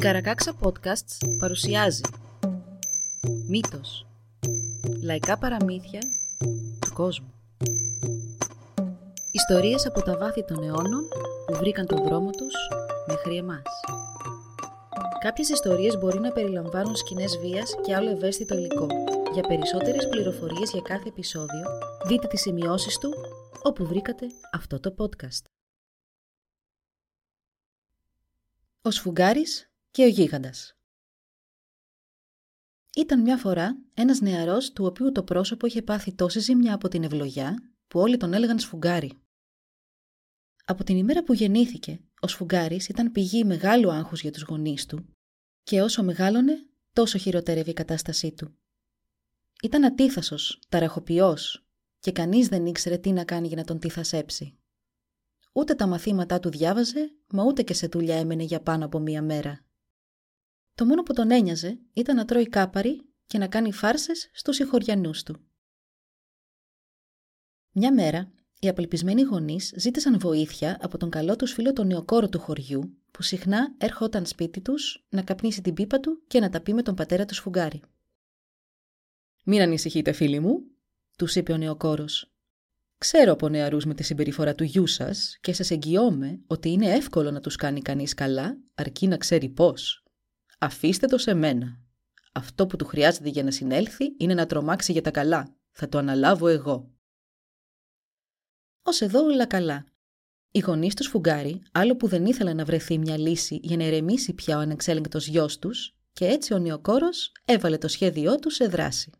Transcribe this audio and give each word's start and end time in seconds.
Καρακάξα 0.00 0.54
Podcasts 0.60 1.36
παρουσιάζει 1.38 2.00
Μύθος 3.48 4.06
Λαϊκά 5.02 5.38
παραμύθια 5.38 6.00
του 6.80 6.92
κόσμου 6.92 7.32
Ιστορίες 9.32 9.86
από 9.86 10.02
τα 10.02 10.16
βάθη 10.16 10.44
των 10.44 10.62
αιώνων 10.62 11.08
που 11.46 11.54
βρήκαν 11.54 11.86
τον 11.86 12.04
δρόμο 12.04 12.30
τους 12.30 12.54
μέχρι 13.06 13.36
εμάς. 13.36 13.62
Κάποιες 15.20 15.48
ιστορίες 15.48 15.98
μπορεί 15.98 16.20
να 16.20 16.32
περιλαμβάνουν 16.32 16.96
σκηνές 16.96 17.38
βίας 17.38 17.74
και 17.82 17.94
άλλο 17.94 18.10
ευαίσθητο 18.10 18.54
υλικό. 18.54 18.86
Για 19.32 19.42
περισσότερες 19.42 20.08
πληροφορίες 20.08 20.70
για 20.70 20.80
κάθε 20.80 21.08
επεισόδιο, 21.08 21.66
δείτε 22.06 22.26
τις 22.26 22.40
σημειώσεις 22.40 22.98
του 22.98 23.14
όπου 23.62 23.86
βρήκατε 23.86 24.26
αυτό 24.52 24.80
το 24.80 24.94
podcast. 24.98 25.44
Ο 28.82 28.90
Σφουγγάρης 28.90 29.70
και 29.96 30.04
ο 30.04 30.08
Γίγαντας 30.08 30.76
Ήταν 32.96 33.20
μια 33.20 33.36
φορά 33.36 33.82
ένας 33.94 34.20
νεαρός 34.20 34.72
του 34.72 34.84
οποίου 34.84 35.12
το 35.12 35.22
πρόσωπο 35.22 35.66
είχε 35.66 35.82
πάθει 35.82 36.14
τόση 36.14 36.40
ζημιά 36.40 36.74
από 36.74 36.88
την 36.88 37.02
ευλογιά 37.02 37.74
που 37.88 38.00
όλοι 38.00 38.16
τον 38.16 38.32
έλεγαν 38.32 38.58
Σφουγγάρι. 38.58 39.18
Από 40.64 40.84
την 40.84 40.96
ημέρα 40.96 41.24
που 41.24 41.32
γεννήθηκε, 41.32 42.00
ο 42.20 42.26
Σφουγγάρης 42.26 42.88
ήταν 42.88 43.12
πηγή 43.12 43.44
μεγάλου 43.44 43.90
άγχους 43.90 44.20
για 44.20 44.32
τους 44.32 44.42
γονείς 44.42 44.86
του 44.86 45.08
και 45.62 45.82
όσο 45.82 46.02
μεγάλωνε, 46.02 46.68
τόσο 46.92 47.18
χειροτέρευε 47.18 47.70
η 47.70 47.74
κατάστασή 47.74 48.32
του. 48.32 48.56
Ήταν 49.62 49.84
ατίθασος, 49.84 50.62
ταραχοποιός 50.68 51.66
και 51.98 52.12
κανείς 52.12 52.48
δεν 52.48 52.66
ήξερε 52.66 52.98
τι 52.98 53.12
να 53.12 53.24
κάνει 53.24 53.46
για 53.46 53.56
να 53.56 53.64
τον 53.64 53.78
τυθασέψει. 53.78 54.58
Ούτε 55.52 55.74
τα 55.74 55.86
μαθήματά 55.86 56.40
του 56.40 56.50
διάβαζε, 56.50 57.16
μα 57.28 57.44
ούτε 57.44 57.62
και 57.62 57.74
σε 57.74 57.86
δουλειά 57.86 58.16
έμενε 58.16 58.42
για 58.42 58.62
πάνω 58.62 58.84
από 58.84 58.98
μία 58.98 59.22
μέρα. 59.22 59.65
Το 60.76 60.84
μόνο 60.84 61.02
που 61.02 61.12
τον 61.12 61.30
ένοιαζε 61.30 61.78
ήταν 61.92 62.16
να 62.16 62.24
τρώει 62.24 62.48
κάπαρι 62.48 63.08
και 63.26 63.38
να 63.38 63.48
κάνει 63.48 63.72
φάρσες 63.72 64.30
στους 64.32 64.56
συγχωριανούς 64.56 65.22
του. 65.22 65.40
Μια 67.72 67.92
μέρα, 67.92 68.32
οι 68.60 68.68
απελπισμένοι 68.68 69.22
γονείς 69.22 69.72
ζήτησαν 69.76 70.18
βοήθεια 70.18 70.78
από 70.80 70.98
τον 70.98 71.10
καλό 71.10 71.36
τους 71.36 71.52
φίλο 71.52 71.72
τον 71.72 71.86
νεοκόρο 71.86 72.28
του 72.28 72.38
χωριού, 72.38 72.96
που 73.10 73.22
συχνά 73.22 73.74
έρχονταν 73.78 74.26
σπίτι 74.26 74.60
τους 74.60 75.06
να 75.08 75.22
καπνίσει 75.22 75.62
την 75.62 75.74
πίπα 75.74 76.00
του 76.00 76.22
και 76.26 76.40
να 76.40 76.50
τα 76.50 76.60
πει 76.60 76.74
με 76.74 76.82
τον 76.82 76.94
πατέρα 76.94 77.24
του 77.24 77.34
σφουγγάρι. 77.34 77.82
Μην 79.44 79.60
ανησυχείτε, 79.60 80.12
φίλοι 80.12 80.40
μου, 80.40 80.62
τους 81.16 81.34
είπε 81.34 81.52
ο 81.52 81.56
νεοκόρος. 81.56 82.32
Ξέρω 82.98 83.32
από 83.32 83.48
νεαρούς 83.48 83.84
με 83.84 83.94
τη 83.94 84.02
συμπεριφορά 84.02 84.54
του 84.54 84.64
γιού 84.64 84.86
σας 84.86 85.38
και 85.40 85.52
σας 85.52 85.70
εγγυώμαι 85.70 86.40
ότι 86.46 86.70
είναι 86.70 86.90
εύκολο 86.90 87.30
να 87.30 87.40
τους 87.40 87.56
κάνει 87.56 87.82
κανείς 87.82 88.14
καλά, 88.14 88.58
αρκεί 88.74 89.06
να 89.06 89.16
ξέρει 89.16 89.48
πώς. 89.48 90.05
Αφήστε 90.58 91.06
το 91.06 91.18
σε 91.18 91.34
μένα. 91.34 91.80
Αυτό 92.32 92.66
που 92.66 92.76
του 92.76 92.84
χρειάζεται 92.84 93.28
για 93.28 93.42
να 93.42 93.50
συνέλθει 93.50 94.14
είναι 94.18 94.34
να 94.34 94.46
τρομάξει 94.46 94.92
για 94.92 95.02
τα 95.02 95.10
καλά. 95.10 95.56
Θα 95.70 95.88
το 95.88 95.98
αναλάβω 95.98 96.46
εγώ. 96.46 96.90
Ω 98.82 99.04
εδώ 99.04 99.22
όλα 99.22 99.46
καλά. 99.46 99.86
Οι 100.50 100.58
γονείς 100.58 100.94
τους 100.94 101.06
Σφουγγάρι, 101.06 101.62
άλλο 101.72 101.96
που 101.96 102.08
δεν 102.08 102.26
ήθελαν 102.26 102.56
να 102.56 102.64
βρεθεί 102.64 102.98
μια 102.98 103.18
λύση 103.18 103.60
για 103.62 103.76
να 103.76 103.84
ερεμήσει 103.84 104.32
πια 104.32 104.56
ο 104.56 104.60
ανεξέλεγκτος 104.60 105.26
γιος 105.26 105.58
τους, 105.58 105.96
και 106.12 106.26
έτσι 106.26 106.52
ο 106.52 106.58
νεοκόρος 106.58 107.32
έβαλε 107.44 107.78
το 107.78 107.88
σχέδιό 107.88 108.38
του 108.38 108.50
σε 108.50 108.66
δράση. 108.66 109.10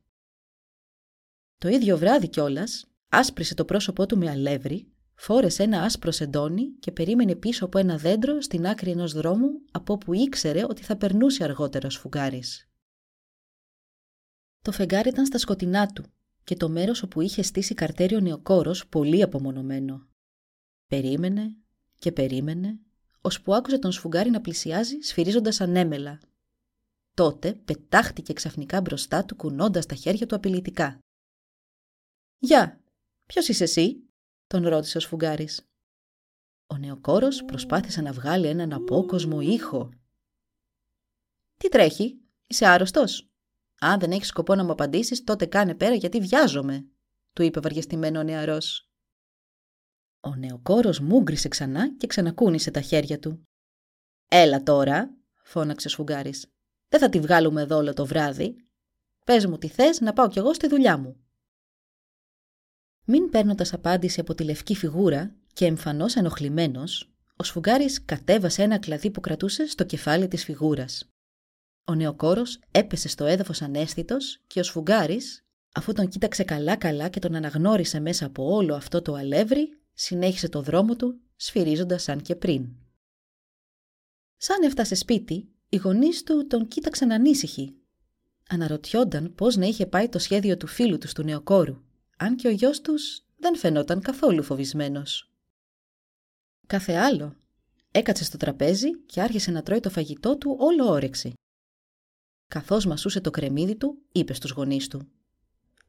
Το 1.59 1.69
ίδιο 1.69 1.98
βράδυ 1.98 2.28
κιόλας, 2.28 2.87
άσπρισε 3.09 3.55
το 3.55 3.65
πρόσωπό 3.65 4.06
του 4.06 4.19
με 4.19 4.31
αλεύρι, 4.31 4.93
φόρεσε 5.17 5.62
ένα 5.62 5.83
άσπρο 5.83 6.11
σεντόνι 6.11 6.70
και 6.78 6.92
περίμενε 6.92 7.34
πίσω 7.34 7.64
από 7.64 7.78
ένα 7.78 7.97
δέντρο 7.98 8.41
στην 8.41 8.67
άκρη 8.67 8.91
ενός 8.91 9.12
δρόμου 9.12 9.61
από 9.70 9.92
όπου 9.92 10.12
ήξερε 10.12 10.64
ότι 10.64 10.83
θα 10.83 10.97
περνούσε 10.97 11.45
αργότερα 11.45 11.86
ο 11.86 11.91
σφουγγάρης. 11.91 12.69
Το 14.62 14.72
φεγγάρι 14.72 15.09
ήταν 15.09 15.27
στα 15.27 15.38
σκοτεινά 15.38 15.87
του 15.87 16.04
και 16.44 16.56
το 16.56 16.69
μέρος 16.69 17.03
όπου 17.03 17.21
είχε 17.21 17.43
στήσει 17.43 17.75
καρτέριο 17.75 18.21
νεοκόρος 18.21 18.87
πολύ 18.87 19.22
απομονωμένο. 19.22 20.09
Περίμενε 20.87 21.56
και 21.98 22.12
περίμενε, 22.12 22.78
ώσπου 23.21 23.54
άκουσε 23.54 23.78
τον 23.78 23.93
σφουγγάρι 23.93 24.31
να 24.31 24.41
πλησιάζει 24.41 24.98
σφυρίζοντας 25.00 25.60
ανέμελα. 25.60 26.21
Τότε 27.15 27.54
πετάχτηκε 27.54 28.33
ξαφνικά 28.33 28.81
μπροστά 28.81 29.25
του 29.25 29.37
κουνώντας 29.37 29.87
τα 29.87 29.94
χέρια 29.94 30.27
του 30.27 30.34
απειλητικά. 30.34 30.98
«Γεια, 32.38 32.81
ποιος 33.27 33.48
είσαι 33.48 33.65
εσύ» 33.65 34.06
τον 34.47 34.69
ρώτησε 34.69 34.99
ο 34.99 35.01
σφουγγάρης. 35.01 35.69
Ο 36.67 36.77
νεοκόρος 36.77 37.45
προσπάθησε 37.45 38.01
να 38.01 38.12
βγάλει 38.12 38.47
έναν 38.47 38.73
απόκοσμο 38.73 39.41
ήχο. 39.41 39.91
«Τι 41.57 41.69
τρέχει, 41.69 42.21
είσαι 42.47 42.67
άρρωστος» 42.67 43.31
Αν 43.81 43.99
δεν 43.99 44.11
έχεις 44.11 44.29
σκοπό 44.29 44.55
να 44.55 44.65
μου 44.65 44.73
απαντήσεις, 44.73 45.25
τότε 45.25 45.47
κάνε 45.47 45.75
πέρα 45.75 45.95
γιατί 45.95 46.21
βιάζομαι, 46.21 46.87
του 47.33 47.43
είπε 47.43 47.61
βαριεστημένο 47.61 48.19
ο 48.19 48.23
νεαρός. 48.23 48.91
Ο 50.21 50.34
νεοκόρος 50.34 51.01
μούγκρισε 51.01 51.49
ξανά 51.49 51.97
και 51.97 52.07
ξανακούνησε 52.07 52.71
τα 52.71 52.81
χέρια 52.81 53.19
του. 53.19 53.49
Έλα 54.28 54.63
τώρα, 54.63 55.17
φώναξε 55.43 55.89
σφουγγάρης. 55.89 56.47
Δεν 56.89 57.01
θα 57.01 57.09
τη 57.09 57.21
βγάλουμε 57.21 57.63
εδώ 57.63 57.77
όλο 57.77 57.93
το 57.93 58.07
βράδυ. 58.07 58.57
Πες 59.25 59.47
μου 59.47 59.59
τι 59.59 59.69
θες 59.69 60.01
να 60.01 60.13
πάω 60.13 60.28
κι 60.28 60.39
εγώ 60.39 60.55
στη 60.55 60.69
δουλειά 60.69 60.99
μου. 60.99 61.25
Μην 63.09 63.31
παίρνοντας 63.31 63.72
απάντηση 63.72 64.21
από 64.21 64.34
τη 64.34 64.44
λευκή 64.44 64.75
φιγούρα 64.75 65.34
και 65.53 65.65
εμφανώς 65.65 66.17
ενοχλημένος, 66.17 67.12
ο 67.37 67.44
σφουγγάρης 67.44 68.05
κατέβασε 68.05 68.62
ένα 68.62 68.78
κλαδί 68.78 69.11
που 69.11 69.21
κρατούσε 69.21 69.67
στο 69.67 69.84
κεφάλι 69.84 70.28
της 70.28 70.44
φιγούρας. 70.44 71.11
Ο 71.84 71.95
νεοκόρος 71.95 72.59
έπεσε 72.71 73.09
στο 73.09 73.25
έδαφος 73.25 73.62
ανέστητος 73.62 74.43
και 74.47 74.61
ο 74.61 74.62
σφουγγάρης, 74.62 75.45
αφού 75.75 75.93
τον 75.93 76.09
κοίταξε 76.09 76.45
καλά-καλά 76.45 77.09
και 77.09 77.19
τον 77.19 77.34
αναγνώρισε 77.34 78.00
μέσα 78.00 78.27
από 78.27 78.55
όλο 78.55 78.75
αυτό 78.75 79.03
το 79.03 79.15
αλεύρι, 79.15 79.69
συνέχισε 79.93 80.49
το 80.49 80.62
δρόμο 80.62 80.97
του, 80.97 81.21
σφυρίζοντας 81.37 82.03
σαν 82.03 82.22
και 82.22 82.37
πριν. 82.37 82.69
Σαν 84.37 84.62
έφτασε 84.62 84.95
σπίτι, 84.95 85.49
οι 85.69 85.77
γονείς 85.77 86.22
του 86.22 86.47
τον 86.47 86.69
κοίταξαν 86.69 87.12
ανήσυχοι. 87.12 87.75
Αναρωτιόνταν 88.49 89.34
πώς 89.34 89.56
να 89.56 89.66
είχε 89.66 89.87
πάει 89.87 90.09
το 90.09 90.19
σχέδιο 90.19 90.56
του 90.56 90.66
φίλου 90.66 90.99
τους 90.99 91.12
του 91.12 91.22
νεοκόρου, 91.22 91.84
αν 92.16 92.37
και 92.37 92.49
ο 92.49 92.50
γιος 92.50 92.81
τους 92.81 93.25
δεν 93.37 93.56
φαινόταν 93.56 94.00
καθόλου 94.00 94.43
φοβισμένος. 94.43 95.31
Κάθε 96.66 96.93
άλλο. 96.93 97.37
Έκατσε 97.91 98.25
στο 98.25 98.37
τραπέζι 98.37 98.99
και 98.99 99.21
άρχισε 99.21 99.50
να 99.50 99.62
τρώει 99.62 99.81
το 99.81 99.91
φαγητό 99.91 100.37
του 100.37 100.56
όλο 100.59 100.87
όρεξη. 100.87 101.32
Καθώς 102.49 102.87
μασούσε 102.87 103.21
το 103.21 103.31
κρεμμύδι 103.31 103.77
του, 103.77 103.99
είπε 104.12 104.32
στους 104.32 104.50
γονείς 104.50 104.88
του. 104.88 105.09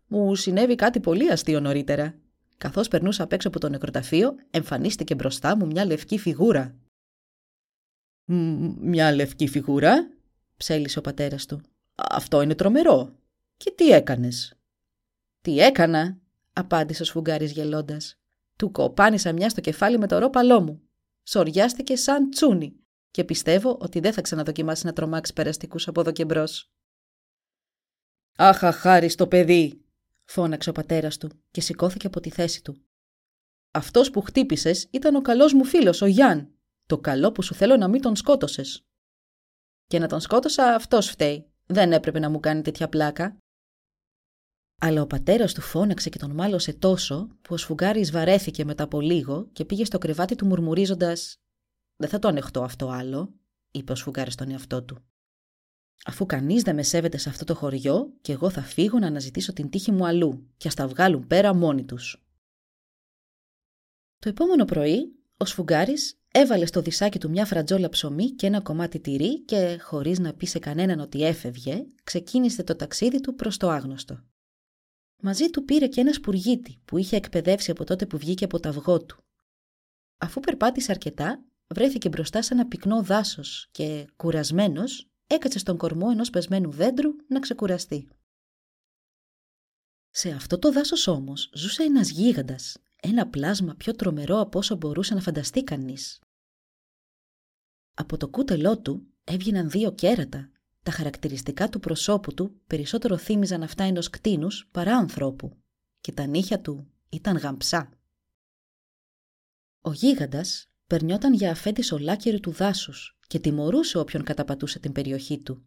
«Μου 0.07 0.35
συνέβη 0.35 0.75
κάτι 0.75 0.99
πολύ 0.99 1.31
αστείο 1.31 1.59
νωρίτερα. 1.59 2.15
Καθώς 2.57 2.87
περνούσα 2.87 3.23
απ' 3.23 3.31
έξω 3.31 3.47
από 3.47 3.59
το 3.59 3.69
νεκροταφείο, 3.69 4.35
εμφανίστηκε 4.51 5.15
μπροστά 5.15 5.57
μου 5.57 5.65
μια 5.65 5.85
λευκή 5.85 6.17
φιγούρα». 6.17 6.75
«Μια 8.79 9.11
λευκή 9.11 9.47
φιγούρα» 9.47 10.09
ψέλισε 10.57 10.99
ο 10.99 11.01
πατέρας 11.01 11.45
του. 11.45 11.61
«Αυτό 11.95 12.41
είναι 12.41 12.55
τρομερό. 12.55 13.15
Και 13.57 13.71
τι 13.71 13.89
έκανες» 13.89 14.56
«Τι 15.41 15.59
έκανα» 15.59 16.17
απάντησε 16.53 17.01
ο 17.01 17.05
σφουγγάρης 17.05 17.51
γελώντας. 17.51 18.19
«Του 18.55 18.71
κοπάνισα 18.71 19.31
μια 19.31 19.49
στο 19.49 19.61
κεφάλι 19.61 19.97
με 19.97 20.07
το 20.07 20.17
ρόπαλό 20.17 20.61
μου. 20.61 20.81
Σοριάστηκε 21.23 21.95
σαν 21.95 22.29
τσούνι 22.29 22.79
και 23.17 23.23
πιστεύω 23.23 23.77
ότι 23.81 23.99
δεν 23.99 24.13
θα 24.13 24.21
ξαναδοκιμάσει 24.21 24.85
να 24.85 24.93
τρομάξει 24.93 25.33
περαστικούς 25.33 25.87
από 25.87 25.99
εδώ 25.99 26.11
και 26.11 26.25
μπρος. 26.25 26.71
«Αχ, 28.37 28.63
αχάριστο 28.63 29.27
παιδί», 29.27 29.85
φώναξε 30.25 30.69
ο 30.69 30.71
πατέρας 30.71 31.17
του 31.17 31.29
και 31.51 31.61
σηκώθηκε 31.61 32.07
από 32.07 32.19
τη 32.19 32.29
θέση 32.29 32.63
του. 32.63 32.81
«Αυτός 33.71 34.09
που 34.09 34.21
χτύπησες 34.21 34.87
ήταν 34.91 35.15
ο 35.15 35.21
καλός 35.21 35.53
μου 35.53 35.63
φίλος, 35.63 36.01
ο 36.01 36.05
Γιάν. 36.05 36.51
Το 36.85 36.97
καλό 36.97 37.31
που 37.31 37.41
σου 37.41 37.53
θέλω 37.53 37.77
να 37.77 37.87
μην 37.87 38.01
τον 38.01 38.15
σκότωσες». 38.15 38.85
«Και 39.87 39.99
να 39.99 40.07
τον 40.07 40.19
σκότωσα 40.19 40.75
αυτός 40.75 41.09
φταίει. 41.09 41.51
Δεν 41.65 41.91
έπρεπε 41.91 42.19
να 42.19 42.29
μου 42.29 42.39
κάνει 42.39 42.61
τέτοια 42.61 42.89
πλάκα». 42.89 43.37
Αλλά 44.79 45.01
ο 45.01 45.07
πατέρας 45.07 45.53
του 45.53 45.61
φώναξε 45.61 46.09
και 46.09 46.19
τον 46.19 46.31
μάλωσε 46.31 46.73
τόσο 46.73 47.27
που 47.41 47.53
ο 47.53 47.57
σφουγγάρης 47.57 48.11
βαρέθηκε 48.11 48.65
μετά 48.65 48.83
από 48.83 49.01
λίγο 49.01 49.49
και 49.53 49.65
πήγε 49.65 49.85
στο 49.85 49.97
κρεβάτι 49.97 50.35
του 50.35 50.45
μουρμουρίζοντας 50.45 51.39
δεν 51.97 52.09
θα 52.09 52.19
το 52.19 52.27
ανεχτώ 52.27 52.63
αυτό 52.63 52.89
άλλο, 52.89 53.33
είπε 53.71 53.91
ο 53.91 53.95
Σφουγγάρη 53.95 54.31
στον 54.31 54.49
εαυτό 54.49 54.83
του. 54.83 55.05
Αφού 56.05 56.25
κανείς 56.25 56.61
δεν 56.61 56.75
με 56.75 56.83
σέβεται 56.83 57.17
σε 57.17 57.29
αυτό 57.29 57.45
το 57.45 57.55
χωριό, 57.55 58.13
και 58.21 58.31
εγώ 58.31 58.49
θα 58.49 58.61
φύγω 58.61 58.99
να 58.99 59.07
αναζητήσω 59.07 59.53
την 59.53 59.69
τύχη 59.69 59.91
μου 59.91 60.05
αλλού, 60.05 60.47
και 60.57 60.67
ας 60.67 60.73
τα 60.73 60.87
βγάλουν 60.87 61.27
πέρα 61.27 61.53
μόνοι 61.53 61.85
τους. 61.85 62.27
Το 64.19 64.29
επόμενο 64.29 64.65
πρωί, 64.65 65.15
ο 65.37 65.45
Σφουγγάρη 65.45 65.93
έβαλε 66.31 66.65
στο 66.65 66.81
δισάκι 66.81 67.19
του 67.19 67.29
μια 67.29 67.45
φρατζόλα 67.45 67.89
ψωμί 67.89 68.31
και 68.31 68.47
ένα 68.47 68.61
κομμάτι 68.61 68.99
τυρί 68.99 69.41
και, 69.41 69.79
χωρίς 69.81 70.19
να 70.19 70.33
πει 70.33 70.45
σε 70.45 70.59
κανέναν 70.59 70.99
ότι 70.99 71.23
έφευγε, 71.23 71.85
ξεκίνησε 72.03 72.63
το 72.63 72.75
ταξίδι 72.75 73.21
του 73.21 73.35
προς 73.35 73.57
το 73.57 73.69
άγνωστο. 73.69 74.23
Μαζί 75.21 75.49
του 75.49 75.63
πήρε 75.65 75.87
και 75.87 76.01
ένα 76.01 76.13
σπουργίτη 76.13 76.81
που 76.85 76.97
είχε 76.97 77.15
εκπαιδεύσει 77.15 77.71
από 77.71 77.83
τότε 77.83 78.05
που 78.05 78.17
βγήκε 78.17 78.43
από 78.43 78.59
το 78.59 78.69
αυγό 78.69 79.05
του. 79.05 79.17
Αφού 80.17 80.39
περπάτησε 80.39 80.91
αρκετά, 80.91 81.43
βρέθηκε 81.73 82.09
μπροστά 82.09 82.41
σε 82.41 82.53
ένα 82.53 82.67
πυκνό 82.67 83.03
δάσος 83.03 83.67
και, 83.71 84.07
κουρασμένος, 84.15 85.09
έκατσε 85.27 85.59
στον 85.59 85.77
κορμό 85.77 86.07
ενός 86.11 86.29
πεσμένου 86.29 86.71
δέντρου 86.71 87.09
να 87.27 87.39
ξεκουραστεί. 87.39 88.09
Σε 90.09 90.29
αυτό 90.29 90.59
το 90.59 90.71
δάσος 90.71 91.07
όμως 91.07 91.49
ζούσε 91.53 91.83
ένας 91.83 92.09
γίγαντας, 92.09 92.77
ένα 92.95 93.27
πλάσμα 93.27 93.75
πιο 93.75 93.93
τρομερό 93.95 94.39
από 94.39 94.57
όσο 94.57 94.75
μπορούσε 94.75 95.13
να 95.13 95.21
φανταστεί 95.21 95.63
κανείς. 95.63 96.21
Από 97.93 98.17
το 98.17 98.29
κούτελό 98.29 98.79
του 98.79 99.13
έβγαιναν 99.23 99.69
δύο 99.69 99.93
κέρατα. 99.93 100.51
Τα 100.87 100.93
χαρακτηριστικά 100.93 101.69
του 101.69 101.79
προσώπου 101.79 102.33
του 102.33 102.61
περισσότερο 102.67 103.17
θύμιζαν 103.17 103.63
αυτά 103.63 103.83
ενός 103.83 104.09
κτίνους 104.09 104.67
παρά 104.71 104.95
ανθρώπου 104.95 105.57
και 106.01 106.11
τα 106.11 106.25
νύχια 106.25 106.61
του 106.61 106.87
ήταν 107.09 107.37
γαμψά. 107.37 107.89
Ο 109.81 109.91
γίγαντας 109.91 110.69
περνιόταν 110.87 111.33
για 111.33 111.51
αφέντης 111.51 111.91
ολάκερη 111.91 112.39
του 112.39 112.51
δάσους 112.51 113.19
και 113.27 113.39
τιμωρούσε 113.39 113.97
όποιον 113.97 114.23
καταπατούσε 114.23 114.79
την 114.79 114.91
περιοχή 114.91 115.39
του. 115.39 115.65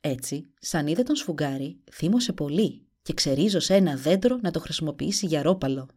Έτσι, 0.00 0.52
σαν 0.60 0.86
είδε 0.86 1.02
τον 1.02 1.16
σφουγγάρι, 1.16 1.80
θύμωσε 1.92 2.32
πολύ 2.32 2.86
και 3.02 3.14
ξερίζωσε 3.14 3.74
ένα 3.74 3.96
δέντρο 3.96 4.38
να 4.42 4.50
το 4.50 4.60
χρησιμοποιήσει 4.60 5.26
για 5.26 5.42
ρόπαλο. 5.42 5.88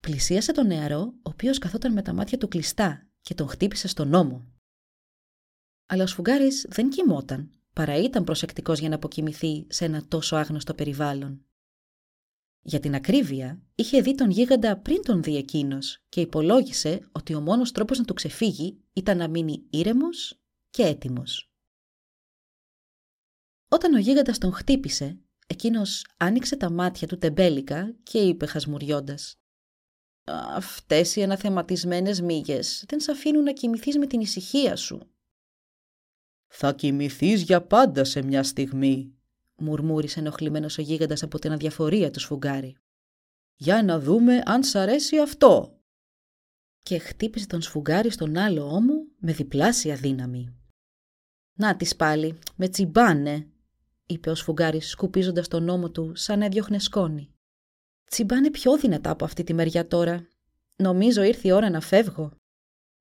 Πλησίασε 0.00 0.52
τον 0.52 0.66
νεαρό, 0.66 1.00
ο 1.00 1.30
οποίος 1.30 1.58
καθόταν 1.58 1.92
με 1.92 2.02
τα 2.02 2.12
μάτια 2.12 2.38
του 2.38 2.48
κλειστά 2.48 3.06
και 3.20 3.34
τον 3.34 3.48
χτύπησε 3.48 3.88
στον 3.88 4.14
ώμο. 4.14 4.55
Αλλά 5.86 6.02
ο 6.02 6.06
σφουγγάρης 6.06 6.66
δεν 6.68 6.90
κοιμόταν, 6.90 7.50
παρά 7.72 7.96
ήταν 7.96 8.24
προσεκτικός 8.24 8.78
για 8.78 8.88
να 8.88 8.94
αποκοιμηθεί 8.94 9.66
σε 9.68 9.84
ένα 9.84 10.06
τόσο 10.08 10.36
άγνωστο 10.36 10.74
περιβάλλον. 10.74 11.44
Για 12.60 12.80
την 12.80 12.94
ακρίβεια, 12.94 13.62
είχε 13.74 14.00
δει 14.00 14.14
τον 14.14 14.30
γίγαντα 14.30 14.78
πριν 14.78 15.02
τον 15.02 15.22
δει 15.22 15.36
εκείνος 15.36 16.04
και 16.08 16.20
υπολόγισε 16.20 17.08
ότι 17.12 17.34
ο 17.34 17.40
μόνος 17.40 17.72
τρόπος 17.72 17.98
να 17.98 18.04
του 18.04 18.14
ξεφύγει 18.14 18.84
ήταν 18.92 19.16
να 19.16 19.28
μείνει 19.28 19.66
ήρεμος 19.70 20.40
και 20.70 20.82
έτοιμος. 20.82 21.50
Όταν 23.68 23.94
ο 23.94 23.98
γίγαντας 23.98 24.38
τον 24.38 24.52
χτύπησε, 24.52 25.20
εκείνος 25.46 26.06
άνοιξε 26.16 26.56
τα 26.56 26.70
μάτια 26.70 27.06
του 27.06 27.18
τεμπέλικα 27.18 27.96
και 28.02 28.18
είπε 28.18 28.46
χασμουριώντας 28.46 29.40
«Αυτές 30.54 31.16
οι 31.16 31.22
αναθεματισμένες 31.22 32.20
μύγες 32.20 32.84
δεν 32.88 33.00
σ' 33.00 33.08
αφήνουν 33.08 33.42
να 33.42 33.52
κοιμηθείς 33.52 33.98
με 33.98 34.06
την 34.06 34.20
ησυχία 34.20 34.76
σου». 34.76 35.10
«Θα 36.46 36.72
κοιμηθείς 36.72 37.42
για 37.42 37.62
πάντα 37.62 38.04
σε 38.04 38.22
μια 38.22 38.42
στιγμή», 38.42 39.14
μουρμούρισε 39.56 40.20
ενοχλημένος 40.20 40.78
ο 40.78 40.82
γίγαντας 40.82 41.22
από 41.22 41.38
την 41.38 41.52
αδιαφορία 41.52 42.10
του 42.10 42.20
σφουγγάρι. 42.20 42.76
«Για 43.56 43.82
να 43.82 44.00
δούμε 44.00 44.42
αν 44.44 44.62
σ' 44.62 44.74
αρέσει 44.74 45.18
αυτό». 45.18 45.80
Και 46.78 46.98
χτύπησε 46.98 47.46
τον 47.46 47.62
σφουγγάρι 47.62 48.10
στον 48.10 48.36
άλλο 48.36 48.64
ώμο 48.64 48.94
με 49.18 49.32
διπλάσια 49.32 49.96
δύναμη. 49.96 50.56
«Να 51.54 51.76
τις 51.76 51.96
πάλι, 51.96 52.38
με 52.56 52.68
τσιμπάνε», 52.68 53.46
είπε 54.06 54.30
ο 54.30 54.34
σφουγγάρης 54.34 54.88
σκουπίζοντας 54.88 55.48
τον 55.48 55.68
ώμο 55.68 55.90
του 55.90 56.12
σαν 56.14 56.38
να 56.38 56.44
έδιωχνε 56.44 56.78
σκόνη. 56.78 57.30
«Τσιμπάνε 58.10 58.50
πιο 58.50 58.78
δυνατά 58.78 59.10
από 59.10 59.24
αυτή 59.24 59.44
τη 59.44 59.54
μεριά 59.54 59.86
τώρα. 59.86 60.28
Νομίζω 60.76 61.22
ήρθε 61.22 61.48
η 61.48 61.50
ώρα 61.50 61.70
να 61.70 61.80
φεύγω». 61.80 62.32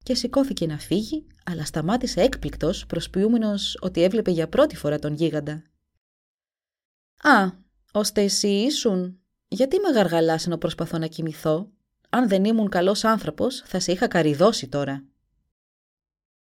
Και 0.05 0.15
σηκώθηκε 0.15 0.65
να 0.65 0.77
φύγει, 0.77 1.27
αλλά 1.45 1.65
σταμάτησε 1.65 2.21
έκπληκτος, 2.21 2.85
προσποιούμενος 2.85 3.77
ότι 3.81 4.01
έβλεπε 4.01 4.31
για 4.31 4.49
πρώτη 4.49 4.75
φορά 4.75 4.99
τον 4.99 5.13
γίγαντα. 5.13 5.63
«Α, 7.21 7.51
ώστε 7.91 8.21
εσύ 8.21 8.47
ήσουν. 8.47 9.19
Γιατί 9.47 9.79
με 9.79 9.89
γαργαλάς 9.89 10.45
ενώ 10.45 10.57
προσπαθώ 10.57 10.97
να 10.97 11.07
κοιμηθώ; 11.07 11.71
Αν 12.09 12.27
δεν 12.27 12.45
ήμουν 12.45 12.69
καλός 12.69 13.03
άνθρωπος, 13.03 13.63
θα 13.65 13.79
σε 13.79 13.91
είχα 13.91 14.07
καριδώσει 14.07 14.67
τώρα». 14.67 15.05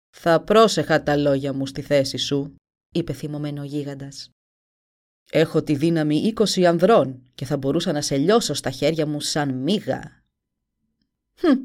«Θα 0.09 0.43
πρόσεχα 0.43 1.03
τα 1.03 1.17
λόγια 1.17 1.53
μου 1.53 1.65
στη 1.65 1.81
θέση 1.81 2.17
σου», 2.17 2.55
είπε 2.91 3.13
θυμωμένο 3.13 3.61
ο 3.61 3.65
γίγαντας. 3.65 4.29
«Έχω 5.31 5.63
τη 5.63 5.75
δύναμη 5.75 6.17
είκοσι 6.17 6.65
ανδρών 6.65 7.23
και 7.35 7.45
θα 7.45 7.57
μπορούσα 7.57 7.91
να 7.91 8.01
σε 8.01 8.17
λιώσω 8.17 8.53
στα 8.53 8.69
χέρια 8.69 9.05
μου 9.05 9.19
σαν 9.19 9.53
μίγα». 9.53 10.23
«Χμ», 11.35 11.59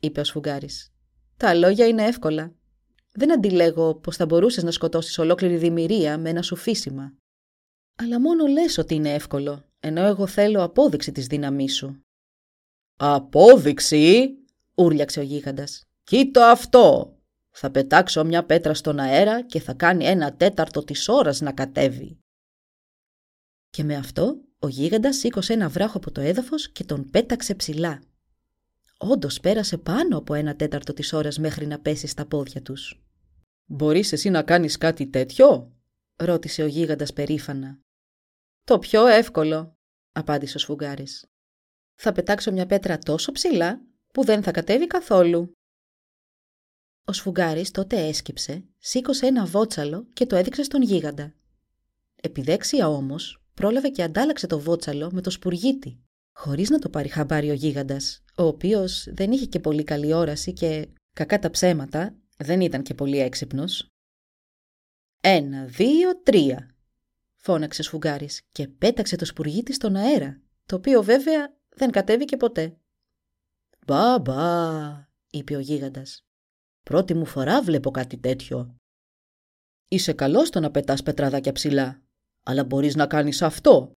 είπε 0.00 0.20
ο 0.20 0.24
Σφουγγάρης. 0.24 0.89
«Τα 1.40 1.54
λόγια 1.54 1.86
είναι 1.86 2.04
εύκολα. 2.04 2.54
Δεν 3.12 3.32
αντιλέγω 3.32 3.94
πως 3.94 4.16
θα 4.16 4.26
μπορούσες 4.26 4.62
να 4.62 4.70
σκοτώσεις 4.70 5.18
ολόκληρη 5.18 5.56
δημιουργία 5.56 6.18
με 6.18 6.30
ένα 6.30 6.42
σουφίσιμα. 6.42 7.12
Αλλά 7.96 8.20
μόνο 8.20 8.46
λες 8.46 8.78
ότι 8.78 8.94
είναι 8.94 9.14
εύκολο, 9.14 9.64
ενώ 9.80 10.04
εγώ 10.04 10.26
θέλω 10.26 10.62
απόδειξη 10.62 11.12
της 11.12 11.26
δύναμής 11.26 11.76
σου. 11.76 12.04
«Απόδειξη» 12.96 14.30
ούρλιαξε 14.74 15.20
ο 15.20 15.22
γίγαντας. 15.22 15.84
«Κοίτα 16.04 16.50
αυτό! 16.50 17.16
Θα 17.50 17.70
πετάξω 17.70 18.24
μια 18.24 18.44
πέτρα 18.44 18.74
στον 18.74 18.98
αέρα 18.98 19.42
και 19.42 19.60
θα 19.60 19.72
κάνει 19.72 20.04
ένα 20.04 20.34
τέταρτο 20.34 20.84
της 20.84 21.08
ώρας 21.08 21.40
να 21.40 21.52
κατέβει». 21.52 22.18
Και 23.70 23.84
με 23.84 23.96
αυτό 23.96 24.40
ο 24.58 24.68
γίγαντας 24.68 25.16
σήκωσε 25.16 25.52
ένα 25.52 25.68
βράχο 25.68 25.96
από 25.96 26.10
το 26.10 26.20
έδαφος 26.20 26.70
και 26.70 26.84
τον 26.84 27.10
πέταξε 27.10 27.54
ψηλά. 27.54 28.02
Όντως 29.02 29.40
πέρασε 29.40 29.78
πάνω 29.78 30.18
από 30.18 30.34
ένα 30.34 30.56
τέταρτο 30.56 30.92
της 30.92 31.12
ώρας 31.12 31.38
μέχρι 31.38 31.66
να 31.66 31.80
πέσει 31.80 32.06
στα 32.06 32.26
πόδια 32.26 32.62
τους. 32.62 33.02
«Μπορείς 33.64 34.12
εσύ 34.12 34.30
να 34.30 34.42
κάνεις 34.42 34.76
κάτι 34.76 35.06
τέτοιο» 35.06 35.72
ρώτησε 36.16 36.62
ο 36.62 36.66
γίγαντας 36.66 37.12
περήφανα. 37.12 37.80
«Το 38.64 38.78
πιο 38.78 39.06
εύκολο», 39.06 39.76
απάντησε 40.12 40.56
ο 40.56 40.60
σφουγγάρης. 40.60 41.30
«Θα 41.94 42.12
πετάξω 42.12 42.52
μια 42.52 42.66
πέτρα 42.66 42.98
τόσο 42.98 43.32
ψηλά 43.32 43.82
που 44.12 44.24
δεν 44.24 44.42
θα 44.42 44.50
κατέβει 44.50 44.86
καθόλου». 44.86 45.52
Ο 47.04 47.12
σφουγγάρης 47.12 47.70
τότε 47.70 48.06
έσκυψε, 48.06 48.64
σήκωσε 48.78 49.26
ένα 49.26 49.44
βότσαλο 49.46 50.06
και 50.12 50.26
το 50.26 50.36
έδειξε 50.36 50.62
στον 50.62 50.82
γίγαντα. 50.82 51.34
Επιδέξια 52.22 52.88
όμως, 52.88 53.42
πρόλαβε 53.54 53.88
και 53.88 54.02
αντάλλαξε 54.02 54.46
το 54.46 54.60
βότσαλο 54.60 55.10
με 55.12 55.20
το 55.20 55.30
σπουργίτι, 55.30 56.00
χωρίς 56.40 56.70
να 56.70 56.78
το 56.78 56.88
πάρει 56.88 57.08
χαμπάρι 57.08 57.50
ο 57.50 57.52
γίγαντας, 57.52 58.24
ο 58.36 58.42
οποίος 58.42 59.08
δεν 59.10 59.32
είχε 59.32 59.46
και 59.46 59.60
πολύ 59.60 59.84
καλή 59.84 60.12
όραση 60.12 60.52
και, 60.52 60.88
κακά 61.12 61.38
τα 61.38 61.50
ψέματα, 61.50 62.16
δεν 62.36 62.60
ήταν 62.60 62.82
και 62.82 62.94
πολύ 62.94 63.18
έξυπνος. 63.18 63.88
«Ένα, 65.20 65.64
δύο, 65.64 66.22
τρία», 66.22 66.74
φώναξε 67.36 67.82
Σφουγγάρης 67.82 68.42
και 68.52 68.68
πέταξε 68.68 69.16
το 69.16 69.24
σπουργίτι 69.24 69.72
στον 69.72 69.96
αέρα, 69.96 70.40
το 70.66 70.76
οποίο 70.76 71.02
βέβαια 71.02 71.56
δεν 71.68 71.90
κατέβηκε 71.90 72.36
ποτέ. 72.36 72.76
«Μπα, 73.86 74.18
μπα», 74.18 75.08
είπε 75.30 75.56
ο 75.56 75.60
γίγαντας. 75.60 76.26
«Πρώτη 76.82 77.14
μου 77.14 77.26
φορά 77.26 77.62
βλέπω 77.62 77.90
κάτι 77.90 78.16
τέτοιο». 78.16 78.76
«Είσαι 79.88 80.12
καλός 80.12 80.48
στο 80.48 80.60
να 80.60 80.70
πετάς 80.70 81.02
πετραδάκια 81.02 81.52
ψηλά, 81.52 82.02
αλλά 82.42 82.64
μπορείς 82.64 82.94
να 82.94 83.06
κάνεις 83.06 83.42
αυτό». 83.42 83.92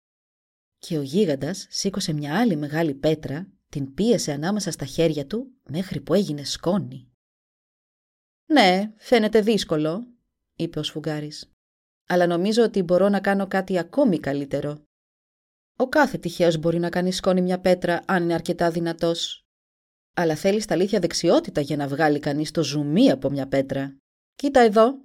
Και 0.80 0.98
ο 0.98 1.02
γίγαντας 1.02 1.66
σήκωσε 1.70 2.12
μια 2.12 2.38
άλλη 2.38 2.56
μεγάλη 2.56 2.94
πέτρα, 2.94 3.48
την 3.68 3.94
πίεσε 3.94 4.32
ανάμεσα 4.32 4.70
στα 4.70 4.84
χέρια 4.84 5.26
του 5.26 5.50
μέχρι 5.68 6.00
που 6.00 6.14
έγινε 6.14 6.44
σκόνη. 6.44 7.08
«Ναι, 8.46 8.92
φαίνεται 8.96 9.40
δύσκολο», 9.40 10.06
είπε 10.56 10.78
ο 10.78 10.82
Σφουγγάρης 10.82 11.50
αλλά 12.10 12.26
νομίζω 12.26 12.62
ότι 12.62 12.82
μπορώ 12.82 13.08
να 13.08 13.20
κάνω 13.20 13.46
κάτι 13.46 13.78
ακόμη 13.78 14.20
καλύτερο. 14.20 14.84
Ο 15.76 15.88
κάθε 15.88 16.18
τυχαίος 16.18 16.58
μπορεί 16.58 16.78
να 16.78 16.88
κάνει 16.88 17.12
σκόνη 17.12 17.40
μια 17.40 17.60
πέτρα 17.60 18.02
αν 18.06 18.22
είναι 18.22 18.34
αρκετά 18.34 18.70
δυνατός. 18.70 19.44
Αλλά 20.14 20.34
θέλεις 20.34 20.64
στα 20.64 20.74
αλήθεια 20.74 20.98
δεξιότητα 21.00 21.60
για 21.60 21.76
να 21.76 21.88
βγάλει 21.88 22.18
κανείς 22.18 22.50
το 22.50 22.62
ζουμί 22.62 23.10
από 23.10 23.30
μια 23.30 23.48
πέτρα. 23.48 23.96
Κοίτα 24.34 24.60
εδώ. 24.60 25.00